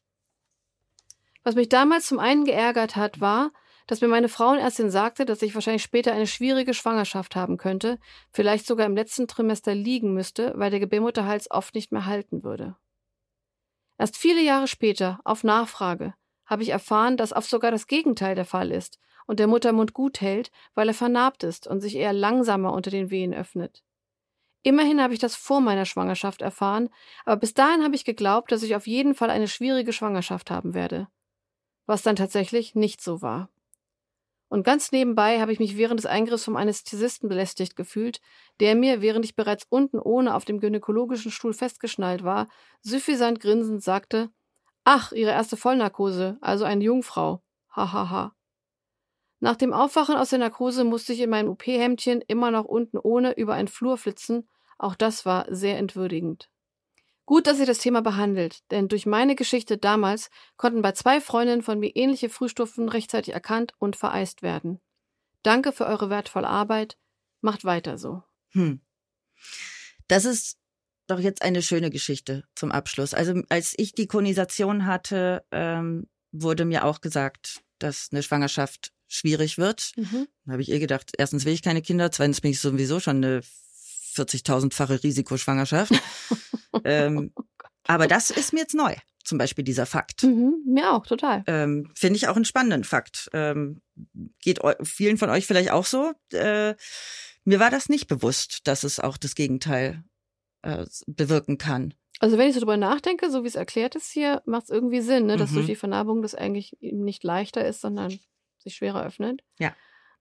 Was 1.44 1.54
mich 1.54 1.70
damals 1.70 2.08
zum 2.08 2.18
einen 2.18 2.44
geärgert 2.44 2.94
hat, 2.94 3.22
war, 3.22 3.50
dass 3.86 4.02
mir 4.02 4.08
meine 4.08 4.28
Frauenärztin 4.28 4.90
sagte, 4.90 5.24
dass 5.24 5.40
ich 5.40 5.54
wahrscheinlich 5.54 5.82
später 5.82 6.12
eine 6.12 6.26
schwierige 6.26 6.74
Schwangerschaft 6.74 7.36
haben 7.36 7.56
könnte, 7.56 7.98
vielleicht 8.32 8.66
sogar 8.66 8.84
im 8.84 8.96
letzten 8.96 9.28
Trimester 9.28 9.74
liegen 9.74 10.12
müsste, 10.12 10.52
weil 10.56 10.70
der 10.70 10.80
Gebärmutterhals 10.80 11.50
oft 11.50 11.74
nicht 11.74 11.90
mehr 11.90 12.04
halten 12.04 12.44
würde. 12.44 12.76
Erst 13.98 14.16
viele 14.16 14.42
Jahre 14.42 14.68
später, 14.68 15.18
auf 15.24 15.42
Nachfrage, 15.42 16.14
habe 16.48 16.64
ich 16.64 16.70
erfahren, 16.70 17.16
dass 17.16 17.32
oft 17.32 17.48
sogar 17.48 17.70
das 17.70 17.86
Gegenteil 17.86 18.34
der 18.34 18.44
Fall 18.44 18.72
ist 18.72 18.98
und 19.26 19.38
der 19.38 19.46
Muttermund 19.46 19.92
gut 19.92 20.20
hält, 20.20 20.50
weil 20.74 20.88
er 20.88 20.94
vernarbt 20.94 21.44
ist 21.44 21.68
und 21.68 21.80
sich 21.80 21.94
eher 21.94 22.12
langsamer 22.12 22.72
unter 22.72 22.90
den 22.90 23.10
Wehen 23.10 23.34
öffnet. 23.34 23.84
Immerhin 24.62 25.00
habe 25.00 25.12
ich 25.14 25.20
das 25.20 25.36
vor 25.36 25.60
meiner 25.60 25.84
Schwangerschaft 25.84 26.42
erfahren, 26.42 26.88
aber 27.24 27.36
bis 27.36 27.54
dahin 27.54 27.84
habe 27.84 27.94
ich 27.94 28.04
geglaubt, 28.04 28.50
dass 28.50 28.62
ich 28.62 28.74
auf 28.74 28.86
jeden 28.86 29.14
Fall 29.14 29.30
eine 29.30 29.46
schwierige 29.46 29.92
Schwangerschaft 29.92 30.50
haben 30.50 30.74
werde. 30.74 31.06
Was 31.86 32.02
dann 32.02 32.16
tatsächlich 32.16 32.74
nicht 32.74 33.00
so 33.00 33.22
war. 33.22 33.50
Und 34.48 34.64
ganz 34.64 34.92
nebenbei 34.92 35.40
habe 35.40 35.52
ich 35.52 35.58
mich 35.58 35.76
während 35.76 36.00
des 36.00 36.06
Eingriffs 36.06 36.44
vom 36.44 36.56
Anästhesisten 36.56 37.28
belästigt 37.28 37.76
gefühlt, 37.76 38.20
der 38.60 38.74
mir, 38.74 39.02
während 39.02 39.24
ich 39.26 39.36
bereits 39.36 39.66
unten 39.68 39.98
ohne 39.98 40.34
auf 40.34 40.46
dem 40.46 40.58
gynäkologischen 40.58 41.30
Stuhl 41.30 41.52
festgeschnallt 41.52 42.24
war, 42.24 42.48
süffisant 42.80 43.40
grinsend 43.40 43.82
sagte, 43.82 44.30
Ach, 44.90 45.12
Ihre 45.12 45.32
erste 45.32 45.58
Vollnarkose, 45.58 46.38
also 46.40 46.64
eine 46.64 46.82
Jungfrau. 46.82 47.42
Hahaha. 47.76 47.92
Ha, 47.92 48.10
ha. 48.10 48.36
Nach 49.38 49.54
dem 49.54 49.74
Aufwachen 49.74 50.16
aus 50.16 50.30
der 50.30 50.38
Narkose 50.38 50.82
musste 50.84 51.12
ich 51.12 51.20
in 51.20 51.28
meinem 51.28 51.50
OP-Hemdchen 51.50 52.22
immer 52.22 52.50
noch 52.50 52.64
unten 52.64 52.96
ohne 52.96 53.36
über 53.36 53.52
einen 53.52 53.68
Flur 53.68 53.98
flitzen. 53.98 54.48
Auch 54.78 54.94
das 54.94 55.26
war 55.26 55.44
sehr 55.50 55.76
entwürdigend. 55.76 56.48
Gut, 57.26 57.46
dass 57.46 57.60
ihr 57.60 57.66
das 57.66 57.80
Thema 57.80 58.00
behandelt, 58.00 58.62
denn 58.70 58.88
durch 58.88 59.04
meine 59.04 59.34
Geschichte 59.34 59.76
damals 59.76 60.30
konnten 60.56 60.80
bei 60.80 60.92
zwei 60.92 61.20
Freundinnen 61.20 61.60
von 61.60 61.78
mir 61.78 61.94
ähnliche 61.94 62.30
Frühstufen 62.30 62.88
rechtzeitig 62.88 63.34
erkannt 63.34 63.74
und 63.78 63.94
vereist 63.94 64.40
werden. 64.40 64.80
Danke 65.42 65.72
für 65.72 65.84
eure 65.84 66.08
wertvolle 66.08 66.48
Arbeit. 66.48 66.96
Macht 67.42 67.66
weiter 67.66 67.98
so. 67.98 68.22
Hm. 68.52 68.80
Das 70.06 70.24
ist 70.24 70.57
doch 71.08 71.18
jetzt 71.18 71.42
eine 71.42 71.62
schöne 71.62 71.90
Geschichte 71.90 72.44
zum 72.54 72.70
Abschluss. 72.70 73.14
Also 73.14 73.42
als 73.48 73.74
ich 73.76 73.92
die 73.92 74.06
Konisation 74.06 74.86
hatte, 74.86 75.44
ähm, 75.50 76.06
wurde 76.32 76.64
mir 76.64 76.84
auch 76.84 77.00
gesagt, 77.00 77.60
dass 77.78 78.08
eine 78.12 78.22
Schwangerschaft 78.22 78.92
schwierig 79.08 79.58
wird. 79.58 79.92
Mhm. 79.96 80.28
Da 80.44 80.52
habe 80.52 80.62
ich 80.62 80.68
ihr 80.68 80.78
gedacht, 80.78 81.12
erstens 81.16 81.44
will 81.44 81.54
ich 81.54 81.62
keine 81.62 81.82
Kinder, 81.82 82.12
zweitens 82.12 82.40
bin 82.40 82.50
ich 82.50 82.60
sowieso 82.60 83.00
schon 83.00 83.16
eine 83.16 83.40
40.000-fache 84.14 85.02
Risikoschwangerschaft. 85.02 85.92
ähm, 86.84 87.32
aber 87.86 88.06
das 88.06 88.30
ist 88.30 88.52
mir 88.52 88.60
jetzt 88.60 88.74
neu, 88.74 88.94
zum 89.24 89.38
Beispiel 89.38 89.64
dieser 89.64 89.86
Fakt. 89.86 90.24
Mhm. 90.24 90.62
Mir 90.66 90.92
auch, 90.92 91.06
total. 91.06 91.42
Ähm, 91.46 91.90
Finde 91.94 92.16
ich 92.16 92.28
auch 92.28 92.36
einen 92.36 92.44
spannenden 92.44 92.84
Fakt. 92.84 93.30
Ähm, 93.32 93.80
geht 94.42 94.60
vielen 94.82 95.16
von 95.16 95.30
euch 95.30 95.46
vielleicht 95.46 95.70
auch 95.70 95.86
so. 95.86 96.12
Äh, 96.32 96.74
mir 97.44 97.60
war 97.60 97.70
das 97.70 97.88
nicht 97.88 98.08
bewusst, 98.08 98.60
dass 98.66 98.84
es 98.84 99.00
auch 99.00 99.16
das 99.16 99.34
Gegenteil 99.34 100.04
äh, 100.62 100.86
bewirken 101.06 101.58
kann. 101.58 101.94
Also 102.20 102.36
wenn 102.36 102.48
ich 102.48 102.54
so 102.54 102.60
drüber 102.60 102.76
nachdenke, 102.76 103.30
so 103.30 103.44
wie 103.44 103.48
es 103.48 103.54
erklärt 103.54 103.94
ist 103.94 104.10
hier, 104.10 104.42
macht 104.44 104.64
es 104.64 104.70
irgendwie 104.70 105.00
Sinn, 105.00 105.26
ne? 105.26 105.36
dass 105.36 105.50
Mhm. 105.50 105.56
durch 105.56 105.66
die 105.66 105.76
Vernarbung 105.76 106.22
das 106.22 106.34
eigentlich 106.34 106.76
eben 106.82 107.04
nicht 107.04 107.22
leichter 107.22 107.64
ist, 107.64 107.80
sondern 107.80 108.18
sich 108.58 108.74
schwerer 108.74 109.04
öffnet. 109.06 109.42
Ja. 109.58 109.74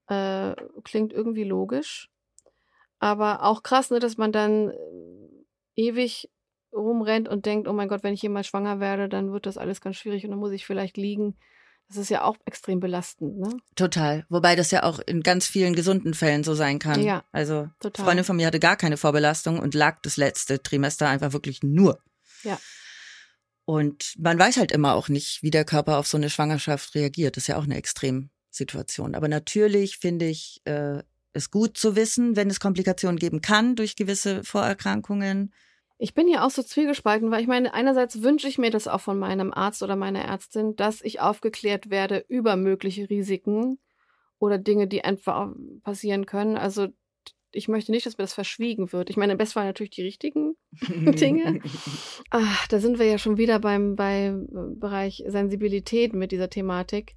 Äh, 0.07 0.55
klingt 0.83 1.11
irgendwie 1.11 1.43
logisch. 1.43 2.09
Aber 2.99 3.43
auch 3.43 3.63
krass, 3.63 3.91
ne, 3.91 3.99
dass 3.99 4.17
man 4.17 4.31
dann 4.31 4.69
äh, 4.69 4.75
ewig 5.75 6.29
rumrennt 6.71 7.29
und 7.29 7.45
denkt, 7.45 7.67
oh 7.67 7.73
mein 7.73 7.87
Gott, 7.87 8.03
wenn 8.03 8.13
ich 8.13 8.21
jemals 8.21 8.47
schwanger 8.47 8.79
werde, 8.79 9.09
dann 9.09 9.31
wird 9.31 9.45
das 9.45 9.57
alles 9.57 9.81
ganz 9.81 9.95
schwierig 9.97 10.23
und 10.23 10.31
dann 10.31 10.39
muss 10.39 10.51
ich 10.51 10.65
vielleicht 10.65 10.97
liegen. 10.97 11.37
Das 11.87 11.97
ist 11.97 12.09
ja 12.09 12.23
auch 12.23 12.35
extrem 12.45 12.79
belastend, 12.79 13.37
ne? 13.39 13.57
Total. 13.75 14.25
Wobei 14.29 14.55
das 14.55 14.71
ja 14.71 14.83
auch 14.83 14.99
in 14.99 15.23
ganz 15.23 15.47
vielen 15.47 15.73
gesunden 15.73 16.13
Fällen 16.13 16.43
so 16.43 16.53
sein 16.53 16.79
kann. 16.79 17.01
Ja, 17.01 17.23
Also 17.31 17.69
total. 17.79 18.05
Freundin 18.05 18.25
von 18.25 18.35
mir 18.35 18.47
hatte 18.47 18.59
gar 18.59 18.75
keine 18.75 18.97
Vorbelastung 18.97 19.59
und 19.59 19.73
lag 19.73 19.99
das 20.01 20.17
letzte 20.17 20.61
Trimester 20.61 21.07
einfach 21.07 21.31
wirklich 21.31 21.63
nur. 21.63 22.01
Ja. 22.43 22.59
Und 23.63 24.13
man 24.17 24.37
weiß 24.37 24.57
halt 24.57 24.71
immer 24.71 24.93
auch 24.93 25.09
nicht, 25.09 25.43
wie 25.43 25.51
der 25.51 25.65
Körper 25.65 25.97
auf 25.97 26.07
so 26.07 26.17
eine 26.17 26.29
Schwangerschaft 26.29 26.95
reagiert. 26.95 27.37
Das 27.37 27.43
ist 27.43 27.47
ja 27.47 27.57
auch 27.57 27.63
eine 27.63 27.75
Extremsituation. 27.75 29.15
Aber 29.15 29.27
natürlich 29.27 29.97
finde 29.97 30.27
ich, 30.27 30.61
äh, 30.65 31.03
ist 31.33 31.51
gut 31.51 31.77
zu 31.77 31.95
wissen, 31.95 32.35
wenn 32.35 32.49
es 32.49 32.59
Komplikationen 32.59 33.19
geben 33.19 33.41
kann 33.41 33.75
durch 33.75 33.95
gewisse 33.95 34.43
Vorerkrankungen. 34.43 35.53
Ich 35.99 36.13
bin 36.13 36.27
hier 36.27 36.45
auch 36.45 36.51
so 36.51 36.61
zwiegespalten, 36.61 37.31
weil 37.31 37.41
ich 37.41 37.47
meine, 37.47 37.73
einerseits 37.73 38.21
wünsche 38.21 38.47
ich 38.47 38.57
mir 38.57 38.69
das 38.69 38.87
auch 38.87 39.01
von 39.01 39.17
meinem 39.17 39.51
Arzt 39.51 39.81
oder 39.81 39.95
meiner 39.95 40.21
Ärztin, 40.21 40.75
dass 40.75 41.01
ich 41.01 41.19
aufgeklärt 41.19 41.89
werde 41.89 42.23
über 42.27 42.55
mögliche 42.55 43.09
Risiken 43.09 43.79
oder 44.37 44.59
Dinge, 44.59 44.87
die 44.87 45.03
einfach 45.03 45.51
passieren 45.83 46.27
können. 46.27 46.55
Also 46.55 46.89
ich 47.51 47.67
möchte 47.67 47.91
nicht, 47.91 48.05
dass 48.05 48.17
mir 48.17 48.23
das 48.23 48.33
verschwiegen 48.33 48.91
wird. 48.91 49.09
Ich 49.09 49.17
meine, 49.17 49.31
im 49.31 49.37
Bestfall 49.37 49.65
natürlich 49.65 49.91
die 49.91 50.03
richtigen 50.03 50.55
Dinge. 50.71 51.61
Ach, 52.29 52.67
da 52.67 52.79
sind 52.79 52.99
wir 52.99 53.07
ja 53.07 53.17
schon 53.17 53.37
wieder 53.37 53.59
beim, 53.59 53.95
beim 53.95 54.47
Bereich 54.79 55.23
Sensibilität 55.27 56.13
mit 56.13 56.31
dieser 56.31 56.49
Thematik. 56.49 57.15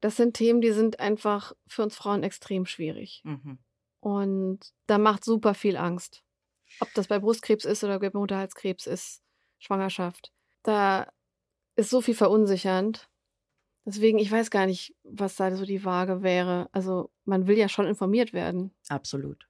Das 0.00 0.16
sind 0.16 0.34
Themen, 0.34 0.60
die 0.60 0.72
sind 0.72 0.98
einfach 0.98 1.52
für 1.66 1.82
uns 1.82 1.94
Frauen 1.94 2.22
extrem 2.24 2.66
schwierig. 2.66 3.22
Mhm. 3.24 3.58
Und 4.00 4.60
da 4.86 4.98
macht 4.98 5.24
super 5.24 5.54
viel 5.54 5.76
Angst. 5.76 6.24
Ob 6.80 6.92
das 6.94 7.06
bei 7.08 7.18
Brustkrebs 7.18 7.64
ist 7.64 7.84
oder 7.84 7.98
bei 7.98 8.10
Mutterhalskrebs 8.12 8.86
ist, 8.86 9.22
Schwangerschaft. 9.58 10.32
Da 10.62 11.12
ist 11.76 11.90
so 11.90 12.00
viel 12.00 12.14
verunsichernd. 12.14 13.08
Deswegen, 13.84 14.18
ich 14.18 14.30
weiß 14.30 14.50
gar 14.50 14.66
nicht, 14.66 14.94
was 15.04 15.36
da 15.36 15.54
so 15.56 15.64
die 15.64 15.84
Waage 15.84 16.22
wäre. 16.22 16.68
Also, 16.72 17.10
man 17.24 17.46
will 17.46 17.56
ja 17.56 17.68
schon 17.68 17.86
informiert 17.86 18.32
werden. 18.32 18.74
Absolut. 18.88 19.48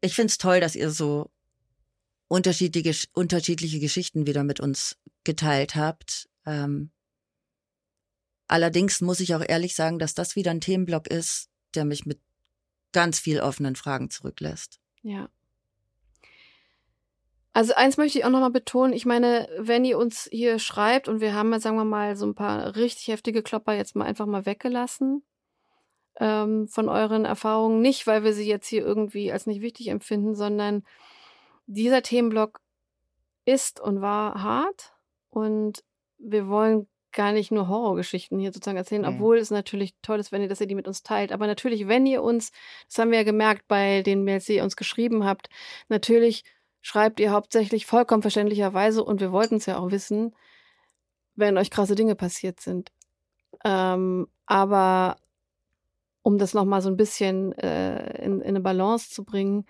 Ich 0.00 0.14
finde 0.14 0.30
es 0.30 0.38
toll, 0.38 0.60
dass 0.60 0.76
ihr 0.76 0.90
so 0.90 1.30
unterschiedliche, 2.28 3.08
unterschiedliche 3.14 3.80
Geschichten 3.80 4.26
wieder 4.26 4.44
mit 4.44 4.60
uns 4.60 4.96
geteilt 5.24 5.74
habt. 5.74 6.28
Ähm, 6.44 6.90
allerdings 8.46 9.00
muss 9.00 9.20
ich 9.20 9.34
auch 9.34 9.42
ehrlich 9.46 9.74
sagen, 9.74 9.98
dass 9.98 10.14
das 10.14 10.36
wieder 10.36 10.52
ein 10.52 10.60
Themenblock 10.60 11.08
ist, 11.08 11.48
der 11.74 11.84
mich 11.84 12.06
mit 12.06 12.20
ganz 12.96 13.20
viel 13.20 13.40
offenen 13.40 13.76
Fragen 13.76 14.08
zurücklässt. 14.08 14.80
Ja. 15.02 15.28
Also 17.52 17.74
eins 17.74 17.98
möchte 17.98 18.18
ich 18.18 18.24
auch 18.24 18.30
nochmal 18.30 18.50
betonen. 18.50 18.94
Ich 18.94 19.04
meine, 19.04 19.50
wenn 19.58 19.84
ihr 19.84 19.98
uns 19.98 20.30
hier 20.32 20.58
schreibt 20.58 21.06
und 21.06 21.20
wir 21.20 21.34
haben 21.34 21.52
ja, 21.52 21.60
sagen 21.60 21.76
wir 21.76 21.84
mal, 21.84 22.16
so 22.16 22.24
ein 22.24 22.34
paar 22.34 22.74
richtig 22.74 23.08
heftige 23.08 23.42
Klopper 23.42 23.74
jetzt 23.74 23.96
mal 23.96 24.06
einfach 24.06 24.24
mal 24.24 24.46
weggelassen 24.46 25.22
ähm, 26.18 26.68
von 26.68 26.88
euren 26.88 27.26
Erfahrungen. 27.26 27.82
Nicht, 27.82 28.06
weil 28.06 28.24
wir 28.24 28.32
sie 28.32 28.48
jetzt 28.48 28.66
hier 28.66 28.82
irgendwie 28.82 29.30
als 29.30 29.46
nicht 29.46 29.60
wichtig 29.60 29.88
empfinden, 29.88 30.34
sondern 30.34 30.82
dieser 31.66 32.00
Themenblock 32.00 32.60
ist 33.44 33.78
und 33.78 34.00
war 34.00 34.42
hart 34.42 34.94
und 35.28 35.84
wir 36.16 36.48
wollen 36.48 36.88
gar 37.16 37.32
nicht 37.32 37.50
nur 37.50 37.66
Horrorgeschichten 37.66 38.38
hier 38.38 38.52
sozusagen 38.52 38.76
erzählen, 38.76 39.02
mhm. 39.02 39.08
obwohl 39.08 39.38
es 39.38 39.50
natürlich 39.50 39.94
toll 40.02 40.20
ist, 40.20 40.30
wenn 40.30 40.42
ihr, 40.42 40.48
dass 40.48 40.60
ihr 40.60 40.68
die 40.68 40.76
mit 40.76 40.86
uns 40.86 41.02
teilt. 41.02 41.32
Aber 41.32 41.48
natürlich, 41.48 41.88
wenn 41.88 42.06
ihr 42.06 42.22
uns, 42.22 42.52
das 42.88 42.98
haben 42.98 43.10
wir 43.10 43.18
ja 43.18 43.24
gemerkt 43.24 43.66
bei 43.66 44.02
den 44.02 44.22
Mails, 44.22 44.44
die 44.44 44.56
ihr 44.56 44.64
uns 44.64 44.76
geschrieben 44.76 45.24
habt, 45.24 45.48
natürlich 45.88 46.44
schreibt 46.80 47.18
ihr 47.18 47.32
hauptsächlich 47.32 47.86
vollkommen 47.86 48.22
verständlicherweise 48.22 49.02
und 49.02 49.20
wir 49.20 49.32
wollten 49.32 49.56
es 49.56 49.66
ja 49.66 49.78
auch 49.78 49.90
wissen, 49.90 50.36
wenn 51.34 51.58
euch 51.58 51.70
krasse 51.70 51.96
Dinge 51.96 52.14
passiert 52.14 52.60
sind. 52.60 52.92
Ähm, 53.64 54.28
aber 54.46 55.16
um 56.22 56.38
das 56.38 56.54
nochmal 56.54 56.82
so 56.82 56.88
ein 56.88 56.96
bisschen 56.96 57.52
äh, 57.58 58.22
in, 58.24 58.40
in 58.40 58.48
eine 58.48 58.60
Balance 58.60 59.10
zu 59.10 59.24
bringen, 59.24 59.66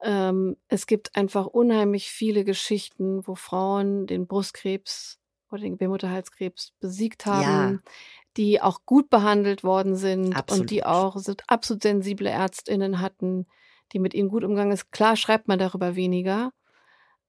ähm, 0.00 0.56
es 0.68 0.86
gibt 0.86 1.16
einfach 1.16 1.46
unheimlich 1.46 2.10
viele 2.10 2.44
Geschichten, 2.44 3.26
wo 3.26 3.34
Frauen 3.34 4.06
den 4.06 4.26
Brustkrebs 4.26 5.18
oder 5.50 5.62
den 5.62 5.72
Gebärmutterhalskrebs 5.72 6.72
besiegt 6.80 7.26
haben, 7.26 7.74
ja. 7.74 7.92
die 8.36 8.60
auch 8.60 8.80
gut 8.84 9.10
behandelt 9.10 9.64
worden 9.64 9.96
sind 9.96 10.34
absolut. 10.34 10.62
und 10.62 10.70
die 10.70 10.84
auch 10.84 11.16
absolut 11.46 11.82
sensible 11.82 12.28
Ärztinnen 12.28 13.00
hatten, 13.00 13.46
die 13.92 13.98
mit 13.98 14.14
ihnen 14.14 14.28
gut 14.28 14.44
umgegangen 14.44 14.72
ist. 14.72 14.92
Klar 14.92 15.16
schreibt 15.16 15.48
man 15.48 15.58
darüber 15.58 15.96
weniger, 15.96 16.52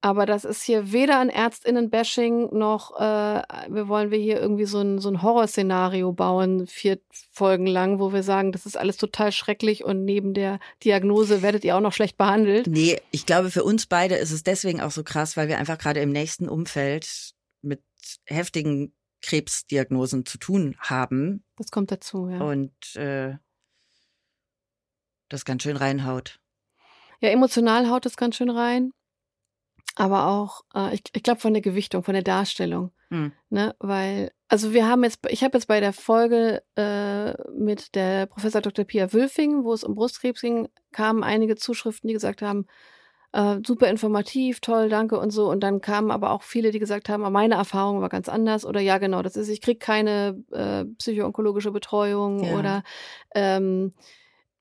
aber 0.01 0.25
das 0.25 0.45
ist 0.45 0.63
hier 0.63 0.93
weder 0.93 1.19
ein 1.19 1.29
Ärztinnen-Bashing 1.29 2.57
noch 2.57 2.97
äh, 2.97 3.41
wir 3.67 3.89
wollen 3.89 4.11
wir 4.11 4.17
hier 4.17 4.39
irgendwie 4.39 4.65
so 4.65 4.79
ein, 4.79 4.99
so 4.99 5.09
ein 5.09 5.21
Horrorszenario 5.21 6.13
bauen, 6.13 6.67
vier 6.67 6.99
Folgen 7.31 7.67
lang, 7.67 7.99
wo 7.99 8.13
wir 8.13 8.23
sagen, 8.23 8.53
das 8.53 8.65
ist 8.65 8.77
alles 8.77 8.95
total 8.95 9.33
schrecklich 9.33 9.83
und 9.83 10.05
neben 10.05 10.33
der 10.33 10.59
Diagnose 10.85 11.41
werdet 11.41 11.65
ihr 11.65 11.75
auch 11.75 11.81
noch 11.81 11.91
schlecht 11.91 12.17
behandelt. 12.17 12.67
Nee, 12.67 13.01
ich 13.11 13.25
glaube, 13.25 13.51
für 13.51 13.65
uns 13.65 13.87
beide 13.87 14.15
ist 14.15 14.31
es 14.31 14.43
deswegen 14.43 14.79
auch 14.79 14.91
so 14.91 15.03
krass, 15.03 15.35
weil 15.35 15.49
wir 15.49 15.57
einfach 15.57 15.77
gerade 15.77 15.99
im 15.99 16.11
nächsten 16.11 16.47
Umfeld 16.47 17.33
heftigen 18.25 18.93
Krebsdiagnosen 19.21 20.25
zu 20.25 20.37
tun 20.37 20.75
haben. 20.79 21.43
Das 21.57 21.71
kommt 21.71 21.91
dazu, 21.91 22.29
ja. 22.29 22.41
Und 22.41 22.95
äh, 22.95 23.35
das 25.27 25.45
ganz 25.45 25.63
schön 25.63 25.77
reinhaut. 25.77 26.39
Ja, 27.21 27.29
emotional 27.29 27.89
haut 27.89 28.05
es 28.05 28.15
ganz 28.15 28.37
schön 28.37 28.49
rein 28.49 28.93
aber 29.99 30.27
auch, 30.27 30.61
äh, 30.73 30.93
ich, 30.95 31.03
ich 31.13 31.23
glaube, 31.23 31.41
von 31.41 31.53
der 31.53 31.61
Gewichtung, 31.61 32.03
von 32.03 32.13
der 32.13 32.23
Darstellung. 32.23 32.91
Hm. 33.09 33.33
Ne? 33.49 33.75
Weil, 33.79 34.31
also 34.47 34.73
wir 34.73 34.87
haben 34.87 35.03
jetzt, 35.03 35.19
ich 35.27 35.43
habe 35.43 35.57
jetzt 35.57 35.67
bei 35.67 35.81
der 35.81 35.91
Folge 35.91 36.63
äh, 36.77 37.33
mit 37.51 37.95
der 37.95 38.27
Professor 38.27 38.61
Dr. 38.61 38.85
Pia 38.85 39.11
Wülfing, 39.11 39.65
wo 39.65 39.73
es 39.73 39.83
um 39.83 39.95
Brustkrebs 39.95 40.39
ging, 40.39 40.69
kamen 40.93 41.21
einige 41.21 41.57
Zuschriften, 41.57 42.07
die 42.07 42.13
gesagt 42.13 42.41
haben, 42.41 42.65
äh, 43.31 43.57
super 43.65 43.87
informativ, 43.87 44.59
toll, 44.59 44.89
danke 44.89 45.19
und 45.19 45.31
so. 45.31 45.49
Und 45.49 45.61
dann 45.61 45.81
kamen 45.81 46.11
aber 46.11 46.31
auch 46.31 46.43
viele, 46.43 46.71
die 46.71 46.79
gesagt 46.79 47.09
haben, 47.09 47.29
meine 47.31 47.55
Erfahrung 47.55 48.01
war 48.01 48.09
ganz 48.09 48.29
anders 48.29 48.65
oder 48.65 48.79
ja, 48.79 48.97
genau, 48.97 49.21
das 49.21 49.35
ist, 49.35 49.49
ich 49.49 49.61
krieg 49.61 49.79
keine 49.79 50.43
äh, 50.51 50.85
psychoonkologische 50.97 51.71
Betreuung 51.71 52.43
ja. 52.43 52.57
oder 52.57 52.83
ähm, 53.35 53.93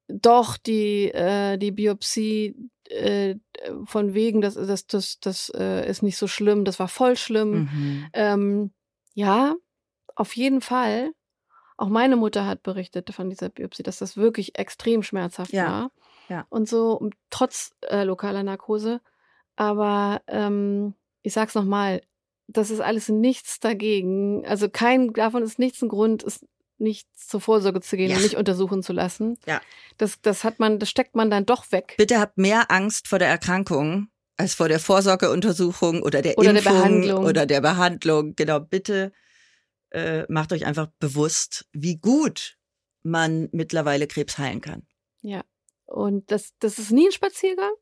doch 0.08 0.56
die, 0.56 1.10
äh, 1.12 1.58
die 1.58 1.70
Biopsie 1.70 2.56
äh, 2.84 3.36
von 3.84 4.14
wegen, 4.14 4.40
das, 4.40 4.54
das, 4.54 4.86
das, 4.86 5.20
das 5.20 5.52
äh, 5.54 5.88
ist 5.88 6.02
nicht 6.02 6.16
so 6.16 6.26
schlimm, 6.26 6.64
das 6.64 6.78
war 6.78 6.88
voll 6.88 7.16
schlimm. 7.16 7.50
Mhm. 7.50 8.06
Ähm, 8.12 8.70
ja, 9.14 9.54
auf 10.14 10.36
jeden 10.36 10.60
Fall. 10.60 11.10
Auch 11.76 11.88
meine 11.88 12.16
Mutter 12.16 12.44
hat 12.44 12.62
berichtet 12.62 13.10
von 13.14 13.30
dieser 13.30 13.50
Biopsie, 13.50 13.82
dass 13.84 13.98
das 13.98 14.16
wirklich 14.16 14.58
extrem 14.58 15.02
schmerzhaft 15.02 15.52
ja. 15.52 15.66
war. 15.66 15.90
Ja. 16.28 16.46
Und 16.50 16.68
so, 16.68 17.10
trotz 17.30 17.72
äh, 17.88 18.04
lokaler 18.04 18.42
Narkose. 18.42 19.00
Aber 19.56 20.22
ähm, 20.26 20.94
ich 21.22 21.32
sag's 21.32 21.54
nochmal, 21.54 22.02
das 22.46 22.70
ist 22.70 22.80
alles 22.80 23.08
nichts 23.08 23.60
dagegen. 23.60 24.46
Also 24.46 24.68
kein 24.68 25.12
davon 25.12 25.42
ist 25.42 25.58
nichts 25.58 25.82
ein 25.82 25.88
Grund, 25.88 26.22
ist 26.22 26.44
nicht 26.78 27.08
zur 27.18 27.40
Vorsorge 27.40 27.80
zu 27.80 27.96
gehen 27.96 28.10
ja. 28.10 28.16
und 28.16 28.22
nicht 28.22 28.36
untersuchen 28.36 28.82
zu 28.82 28.92
lassen. 28.92 29.36
Ja. 29.46 29.60
Das, 29.96 30.20
das 30.20 30.44
hat 30.44 30.58
man, 30.60 30.78
das 30.78 30.88
steckt 30.90 31.14
man 31.14 31.30
dann 31.30 31.44
doch 31.44 31.70
weg. 31.72 31.94
Bitte 31.98 32.20
habt 32.20 32.38
mehr 32.38 32.70
Angst 32.70 33.08
vor 33.08 33.18
der 33.18 33.28
Erkrankung 33.28 34.08
als 34.36 34.54
vor 34.54 34.68
der 34.68 34.78
Vorsorgeuntersuchung 34.78 36.02
oder 36.02 36.22
der 36.22 36.38
oder 36.38 36.50
Impfung 36.50 36.64
der 36.64 36.70
Behandlung. 36.70 37.24
oder 37.24 37.46
der 37.46 37.60
Behandlung. 37.60 38.36
Genau, 38.36 38.60
bitte 38.60 39.12
äh, 39.90 40.24
macht 40.28 40.52
euch 40.52 40.64
einfach 40.64 40.86
bewusst, 41.00 41.66
wie 41.72 41.96
gut 41.96 42.56
man 43.02 43.48
mittlerweile 43.52 44.06
Krebs 44.06 44.38
heilen 44.38 44.60
kann. 44.60 44.86
Ja. 45.22 45.42
Und 45.88 46.30
das, 46.30 46.54
das 46.58 46.78
ist 46.78 46.92
nie 46.92 47.06
ein 47.06 47.12
Spaziergang. 47.12 47.72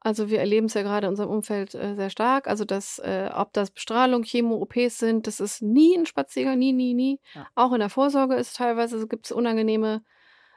Also 0.00 0.28
wir 0.28 0.38
erleben 0.38 0.66
es 0.66 0.74
ja 0.74 0.82
gerade 0.82 1.06
in 1.06 1.12
unserem 1.12 1.30
Umfeld 1.30 1.74
äh, 1.74 1.94
sehr 1.94 2.10
stark. 2.10 2.46
Also 2.46 2.64
dass, 2.64 2.98
äh, 2.98 3.30
ob 3.34 3.52
das 3.54 3.70
Bestrahlung, 3.70 4.22
Chemo, 4.22 4.56
OPs 4.56 4.98
sind, 4.98 5.26
das 5.26 5.40
ist 5.40 5.62
nie 5.62 5.96
ein 5.96 6.04
Spaziergang, 6.04 6.58
nie, 6.58 6.72
nie, 6.72 6.92
nie. 6.92 7.20
Ja. 7.34 7.46
Auch 7.54 7.72
in 7.72 7.80
der 7.80 7.88
Vorsorge 7.88 8.34
ist 8.34 8.56
teilweise, 8.56 8.96
also 8.96 9.06
gibt 9.06 9.26
es 9.26 9.32
unangenehme 9.32 10.02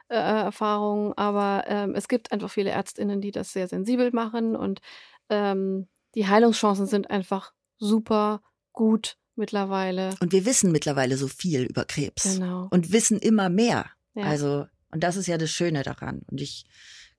äh, 0.09 0.15
Erfahrungen, 0.15 1.13
aber 1.17 1.63
ähm, 1.67 1.95
es 1.95 2.09
gibt 2.09 2.31
einfach 2.33 2.49
viele 2.49 2.71
Ärztinnen, 2.71 3.21
die 3.21 3.31
das 3.31 3.53
sehr 3.53 3.69
sensibel 3.69 4.11
machen 4.11 4.55
und 4.55 4.81
ähm, 5.29 5.87
die 6.15 6.27
Heilungschancen 6.27 6.85
sind 6.85 7.09
einfach 7.09 7.53
super 7.77 8.41
gut 8.73 9.17
mittlerweile. 9.35 10.09
Und 10.19 10.33
wir 10.33 10.45
wissen 10.45 10.71
mittlerweile 10.71 11.15
so 11.15 11.27
viel 11.27 11.63
über 11.63 11.85
Krebs. 11.85 12.37
Genau. 12.37 12.67
Und 12.69 12.91
wissen 12.91 13.19
immer 13.19 13.49
mehr. 13.49 13.85
Ja. 14.13 14.23
Also, 14.23 14.65
und 14.97 15.01
das 15.01 15.15
ist 15.15 15.27
ja 15.27 15.37
das 15.37 15.51
Schöne 15.51 15.83
daran. 15.83 16.23
Und 16.25 16.41
ich 16.41 16.65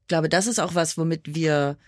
glaube, 0.08 0.28
das 0.28 0.48
ist 0.48 0.58
auch 0.58 0.74
was, 0.74 0.98
womit 0.98 1.36
wir 1.36 1.78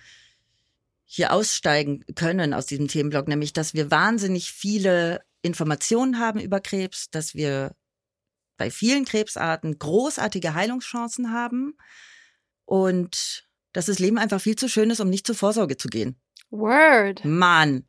hier 1.05 1.33
aussteigen 1.33 2.05
können 2.15 2.55
aus 2.55 2.67
diesem 2.67 2.87
Themenblock, 2.87 3.27
nämlich 3.27 3.53
dass 3.53 3.75
wir 3.75 3.91
wahnsinnig 3.91 4.53
viele 4.53 5.21
Informationen 5.43 6.21
haben 6.21 6.39
über 6.39 6.61
Krebs, 6.61 7.11
dass 7.11 7.35
wir 7.35 7.75
bei 8.57 8.71
vielen 8.71 9.05
Krebsarten 9.05 9.81
großartige 9.81 10.55
Heilungschancen 10.55 11.33
haben 11.33 11.77
und 12.67 13.49
dass 13.73 13.87
das 13.87 13.99
Leben 13.99 14.19
einfach 14.19 14.41
viel 14.41 14.55
zu 14.55 14.69
schön 14.69 14.91
ist, 14.91 15.01
um 15.01 15.11
nicht 15.11 15.27
zur 15.27 15.35
Vorsorge 15.35 15.77
zu 15.77 15.89
gehen. 15.89 16.21
Word. 16.51 17.25
Mann. 17.25 17.85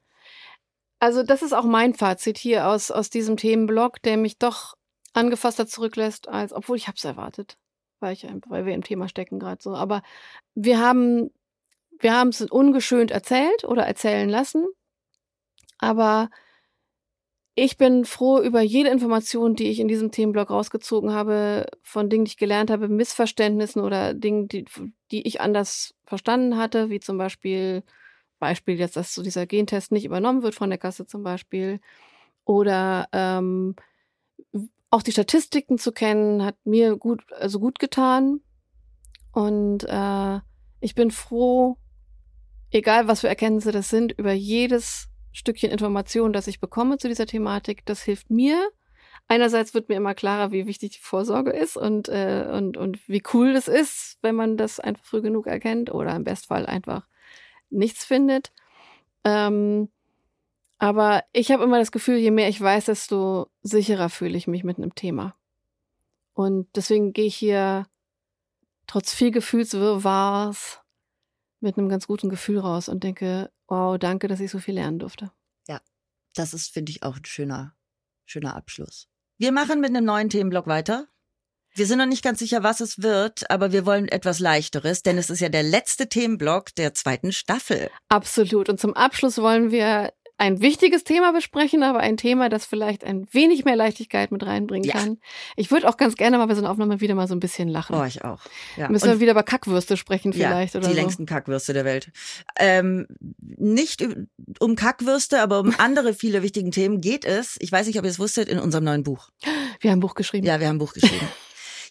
Also 0.98 1.22
das 1.22 1.44
ist 1.44 1.54
auch 1.54 1.66
mein 1.66 1.94
Fazit 1.94 2.40
hier 2.40 2.68
aus, 2.68 2.90
aus 2.90 3.12
diesem 3.12 3.38
Themenblock, 3.38 4.02
der 4.02 4.18
mich 4.18 4.40
doch 4.40 4.74
angefasster 5.14 5.68
zurücklässt, 5.68 6.28
als 6.28 6.54
obwohl 6.54 6.78
ich 6.78 6.88
es 6.88 7.04
erwartet, 7.04 7.58
weil 8.02 8.14
ich 8.14 8.28
weil 8.48 8.66
wir 8.66 8.74
im 8.74 8.84
Thema 8.84 9.08
stecken 9.08 9.40
gerade 9.40 9.62
so. 9.62 9.76
Aber 9.76 10.02
wir 10.56 10.80
haben 10.80 11.32
wir 12.00 12.28
es 12.30 12.42
ungeschönt 12.42 13.12
erzählt 13.12 13.64
oder 13.64 13.84
erzählen 13.84 14.28
lassen, 14.30 14.66
aber 15.78 16.30
ich 17.56 17.78
bin 17.78 18.06
froh 18.06 18.40
über 18.40 18.62
jede 18.62 18.90
Information, 18.90 19.56
die 19.56 19.70
ich 19.70 19.80
in 19.80 19.88
diesem 19.90 20.12
Themenblock 20.12 20.50
rausgezogen 20.50 21.12
habe, 21.12 21.66
von 21.84 22.10
Dingen, 22.10 22.26
die 22.26 22.32
ich 22.32 22.38
gelernt 22.38 22.72
habe, 22.72 22.88
Missverständnissen 22.88 23.82
oder 23.82 24.14
Dingen, 24.14 24.48
die, 24.48 24.66
die 25.12 25.28
ich 25.28 25.42
anders 25.42 25.94
verstanden 26.06 26.58
hatte, 26.58 26.90
wie 26.90 27.00
zum 27.02 27.18
Beispiel, 27.18 27.84
Beispiel 28.40 28.80
jetzt, 28.80 28.96
dass 28.96 29.14
so 29.14 29.22
dieser 29.22 29.46
Gentest 29.46 29.92
nicht 29.92 30.06
übernommen 30.06 30.44
wird 30.44 30.56
von 30.56 30.70
der 30.70 30.80
Kasse 30.80 31.06
zum 31.06 31.24
Beispiel. 31.24 31.82
Oder 32.46 33.08
ähm, 33.12 33.76
auch 34.92 35.02
die 35.02 35.14
Statistiken 35.14 35.78
zu 35.78 35.92
kennen, 35.92 36.44
hat 36.44 36.58
mir 36.66 36.98
gut, 36.98 37.24
also 37.34 37.60
gut 37.60 37.80
getan. 37.80 38.42
Und 39.32 39.86
äh, 39.88 40.40
ich 40.82 40.94
bin 40.96 41.12
froh, 41.12 41.78
egal 42.70 43.08
was 43.08 43.22
für 43.22 43.30
Erkenntnisse 43.30 43.72
das 43.72 43.90
sind, 43.90 44.12
über 44.12 44.34
jedes 44.34 45.08
Stückchen 45.32 45.72
Information, 45.72 46.34
das 46.34 46.48
ich 46.48 46.60
bekomme 46.60 46.98
zu 46.98 47.08
dieser 47.08 47.26
Thematik. 47.26 47.86
Das 47.86 48.04
hilft 48.04 48.30
mir. 48.30 48.70
Einerseits 49.30 49.74
wird 49.74 49.88
mir 49.88 49.96
immer 49.96 50.14
klarer, 50.14 50.52
wie 50.52 50.66
wichtig 50.68 50.92
die 50.92 51.00
Vorsorge 51.00 51.52
ist 51.52 51.78
und, 51.78 52.10
äh, 52.10 52.50
und, 52.52 52.76
und 52.76 53.00
wie 53.08 53.24
cool 53.34 53.54
das 53.54 53.70
ist, 53.70 54.18
wenn 54.22 54.36
man 54.36 54.58
das 54.58 54.82
einfach 54.82 55.06
früh 55.06 55.22
genug 55.22 55.48
erkennt 55.48 55.94
oder 55.94 56.14
im 56.14 56.26
Bestfall 56.26 56.66
einfach 56.66 57.08
nichts 57.70 58.04
findet. 58.04 58.52
Ähm, 59.24 59.90
aber 60.82 61.24
ich 61.32 61.52
habe 61.52 61.64
immer 61.64 61.78
das 61.78 61.92
Gefühl, 61.92 62.18
je 62.18 62.32
mehr 62.32 62.50
ich 62.50 62.60
weiß, 62.60 62.86
desto 62.86 63.52
sicherer 63.62 64.10
fühle 64.10 64.36
ich 64.36 64.48
mich 64.48 64.64
mit 64.64 64.78
einem 64.78 64.96
Thema. 64.96 65.36
Und 66.34 66.76
deswegen 66.76 67.14
gehe 67.14 67.28
ich 67.28 67.36
hier 67.36 67.86
trotz 68.88 69.14
viel 69.14 69.30
Gefühlswirrwarrs 69.30 70.80
mit 71.60 71.78
einem 71.78 71.88
ganz 71.88 72.08
guten 72.08 72.30
Gefühl 72.30 72.58
raus 72.58 72.90
und 72.90 73.04
denke, 73.04 73.52
wow, 73.68 74.00
danke, 74.00 74.28
dass 74.28 74.40
ich 74.40 74.50
so 74.50 74.58
viel 74.58 74.74
lernen 74.74 74.98
durfte. 74.98 75.32
Ja, 75.68 75.82
das 76.34 76.56
ist, 76.56 76.74
finde 76.74 76.90
ich, 76.90 77.04
auch 77.04 77.18
ein 77.18 77.26
schöner, 77.26 77.76
schöner 78.26 78.56
Abschluss. 78.56 79.08
Wir 79.38 79.52
machen 79.52 79.82
mit 79.82 79.92
einem 79.92 80.06
neuen 80.06 80.30
Themenblock 80.30 80.66
weiter. 80.66 81.08
Wir 81.76 81.86
sind 81.86 82.00
noch 82.00 82.08
nicht 82.08 82.24
ganz 82.24 82.40
sicher, 82.40 82.64
was 82.64 82.82
es 82.82 83.04
wird, 83.04 83.52
aber 83.52 83.72
wir 83.72 83.86
wollen 83.86 84.08
etwas 84.08 84.40
leichteres, 84.40 85.04
denn 85.04 85.20
es 85.20 85.30
ist 85.30 85.42
ja 85.42 85.50
der 85.50 85.64
letzte 85.64 86.10
Themenblock 86.10 86.74
der 86.74 86.96
zweiten 86.96 87.32
Staffel. 87.32 87.92
Absolut. 88.10 88.68
Und 88.68 88.80
zum 88.80 88.96
Abschluss 88.96 89.38
wollen 89.38 89.70
wir 89.70 90.12
ein 90.42 90.60
wichtiges 90.60 91.04
Thema 91.04 91.34
besprechen, 91.34 91.84
aber 91.84 92.00
ein 92.00 92.18
Thema, 92.18 92.50
das 92.50 92.66
vielleicht 92.66 93.04
ein 93.04 93.32
wenig 93.32 93.64
mehr 93.64 93.76
Leichtigkeit 93.76 94.32
mit 94.32 94.44
reinbringen 94.44 94.90
ja. 94.90 94.96
kann. 94.96 95.20
Ich 95.56 95.70
würde 95.70 95.88
auch 95.88 95.98
ganz 95.98 96.16
gerne 96.16 96.40
mal 96.40 96.48
bei 96.48 96.56
so 96.56 96.62
einer 96.62 96.72
Aufnahme 96.72 97.00
wieder 97.00 97.14
mal 97.14 97.28
so 97.28 97.36
ein 97.36 97.40
bisschen 97.40 97.70
lachen. 97.70 97.96
Oh, 97.96 98.04
ich 98.04 98.26
auch. 98.26 98.42
Ja. 98.76 98.90
Müssen 98.90 99.06
Und 99.08 99.12
wir 99.12 99.20
wieder 99.20 99.34
über 99.34 99.44
Kackwürste 99.44 99.98
sprechen 99.98 100.34
vielleicht 100.34 100.74
ja, 100.74 100.80
oder 100.80 100.88
die 100.88 100.96
so. 100.96 101.00
längsten 101.00 101.28
Kackwürste 101.28 101.74
der 101.74 101.86
Welt. 101.86 102.12
Ähm, 102.58 103.06
nicht 103.40 104.04
um 104.60 104.76
Kackwürste, 104.76 105.44
aber 105.44 105.60
um 105.60 105.76
andere 105.78 106.16
viele 106.16 106.42
wichtigen 106.42 106.72
Themen 106.72 107.02
geht 107.02 107.24
es. 107.24 107.58
Ich 107.60 107.72
weiß 107.72 107.86
nicht, 107.86 108.00
ob 108.00 108.06
ihr 108.06 108.10
es 108.10 108.18
wusstet, 108.18 108.50
in 108.50 108.58
unserem 108.58 108.86
neuen 108.86 109.04
Buch. 109.04 109.30
Wir 109.80 109.92
haben 109.92 110.00
ein 110.00 110.02
Buch 110.02 110.16
geschrieben. 110.16 110.48
Ja, 110.48 110.60
wir 110.60 110.70
haben 110.70 110.78
ein 110.78 110.80
Buch 110.80 110.94
geschrieben. 110.94 111.28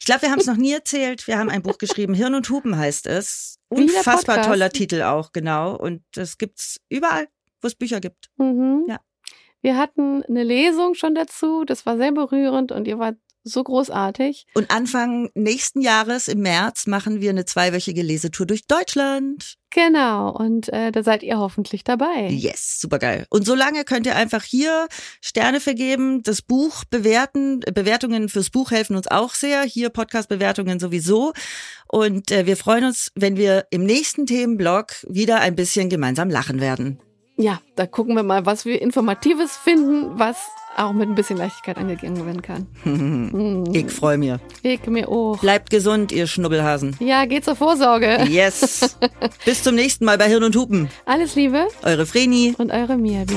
Ich 0.01 0.07
glaube, 0.07 0.23
wir 0.23 0.31
haben 0.33 0.41
es 0.41 0.47
noch 0.47 0.57
nie 0.57 0.73
erzählt. 0.73 1.29
Wir 1.29 1.39
haben 1.39 1.51
ein 1.51 1.63
Buch 1.63 1.79
geschrieben. 1.79 2.15
Hirn 2.15 2.35
und 2.35 2.49
Hupen 2.49 2.77
heißt 2.77 3.07
es. 3.07 3.59
Unfassbar 3.69 4.43
toller 4.43 4.71
Titel 4.71 5.03
auch, 5.03 5.33
genau. 5.33 5.77
Und 5.77 6.03
das 6.13 6.39
gibt's 6.39 6.81
überall, 6.89 7.29
wo 7.61 7.69
es 7.69 7.75
Bücher 7.75 8.01
gibt. 8.01 8.31
Mhm. 8.37 8.85
Ja. 8.89 9.01
Wir 9.63 9.77
hatten 9.77 10.23
eine 10.23 10.43
Lesung 10.43 10.95
schon 10.95 11.15
dazu, 11.15 11.65
das 11.65 11.85
war 11.85 11.99
sehr 11.99 12.13
berührend 12.13 12.73
und 12.73 12.89
ihr 12.89 12.99
wart 12.99 13.17
so 13.43 13.63
großartig. 13.63 14.47
Und 14.55 14.71
Anfang 14.71 15.31
nächsten 15.35 15.81
Jahres 15.81 16.29
im 16.29 16.41
März 16.41 16.87
machen 16.87 17.21
wir 17.21 17.31
eine 17.31 17.45
zweiwöchige 17.45 18.03
Lesetour 18.03 18.47
durch 18.47 18.67
Deutschland. 18.67 19.57
Genau, 19.71 20.31
und 20.31 20.71
äh, 20.73 20.91
da 20.93 21.03
seid 21.03 21.23
ihr 21.23 21.39
hoffentlich 21.39 21.85
dabei. 21.85 22.29
Yes, 22.29 22.81
super 22.81 22.99
geil. 22.99 23.27
Und 23.31 23.47
solange 23.47 23.85
könnt 23.85 24.07
ihr 24.07 24.17
einfach 24.17 24.43
hier 24.43 24.89
Sterne 25.21 25.61
vergeben, 25.61 26.23
das 26.23 26.43
Buch 26.43 26.85
bewerten. 26.85 27.61
Bewertungen 27.61 28.29
fürs 28.29 28.51
Buch 28.51 28.73
helfen 28.73 28.97
uns 28.97 29.07
auch 29.07 29.35
sehr. 29.35 29.63
Hier 29.63 29.91
Podcast-Bewertungen 29.91 30.81
sowieso. 30.81 31.33
Und 31.89 32.31
äh, 32.31 32.47
wir 32.47 32.57
freuen 32.57 32.85
uns, 32.85 33.11
wenn 33.15 33.37
wir 33.37 33.67
im 33.71 33.85
nächsten 33.85 34.27
Themenblock 34.27 35.07
wieder 35.09 35.41
ein 35.41 35.55
bisschen 35.55 35.89
gemeinsam 35.89 36.31
lachen 36.31 36.61
werden. 36.61 37.01
Ja, 37.41 37.59
da 37.75 37.87
gucken 37.87 38.17
wir 38.17 38.23
mal, 38.23 38.45
was 38.45 38.67
wir 38.67 38.83
Informatives 38.83 39.57
finden, 39.57 40.19
was 40.19 40.37
auch 40.77 40.93
mit 40.93 41.09
ein 41.09 41.15
bisschen 41.15 41.39
Leichtigkeit 41.39 41.79
angegangen 41.79 42.27
werden 42.27 42.43
kann. 42.43 43.71
ich 43.73 43.91
freue 43.91 44.19
mich. 44.19 44.35
Ich 44.63 44.87
mir 44.87 45.09
auch. 45.09 45.39
Bleibt 45.41 45.71
gesund, 45.71 46.13
ihr 46.13 46.27
Schnubbelhasen. 46.27 46.97
Ja, 47.01 47.25
geht 47.25 47.47
zur 47.47 47.57
Vorsorge. 47.57 48.25
Yes. 48.29 48.99
Bis 49.47 49.63
zum 49.63 49.75
nächsten 49.75 50.05
Mal 50.05 50.19
bei 50.19 50.29
Hirn 50.29 50.45
und 50.45 50.55
Hupen. 50.55 50.91
Alles 51.07 51.35
Liebe. 51.35 51.67
Eure 51.83 52.05
Vreni. 52.05 52.55
Und 52.59 52.71
eure 52.71 52.99
Miabi. 52.99 53.37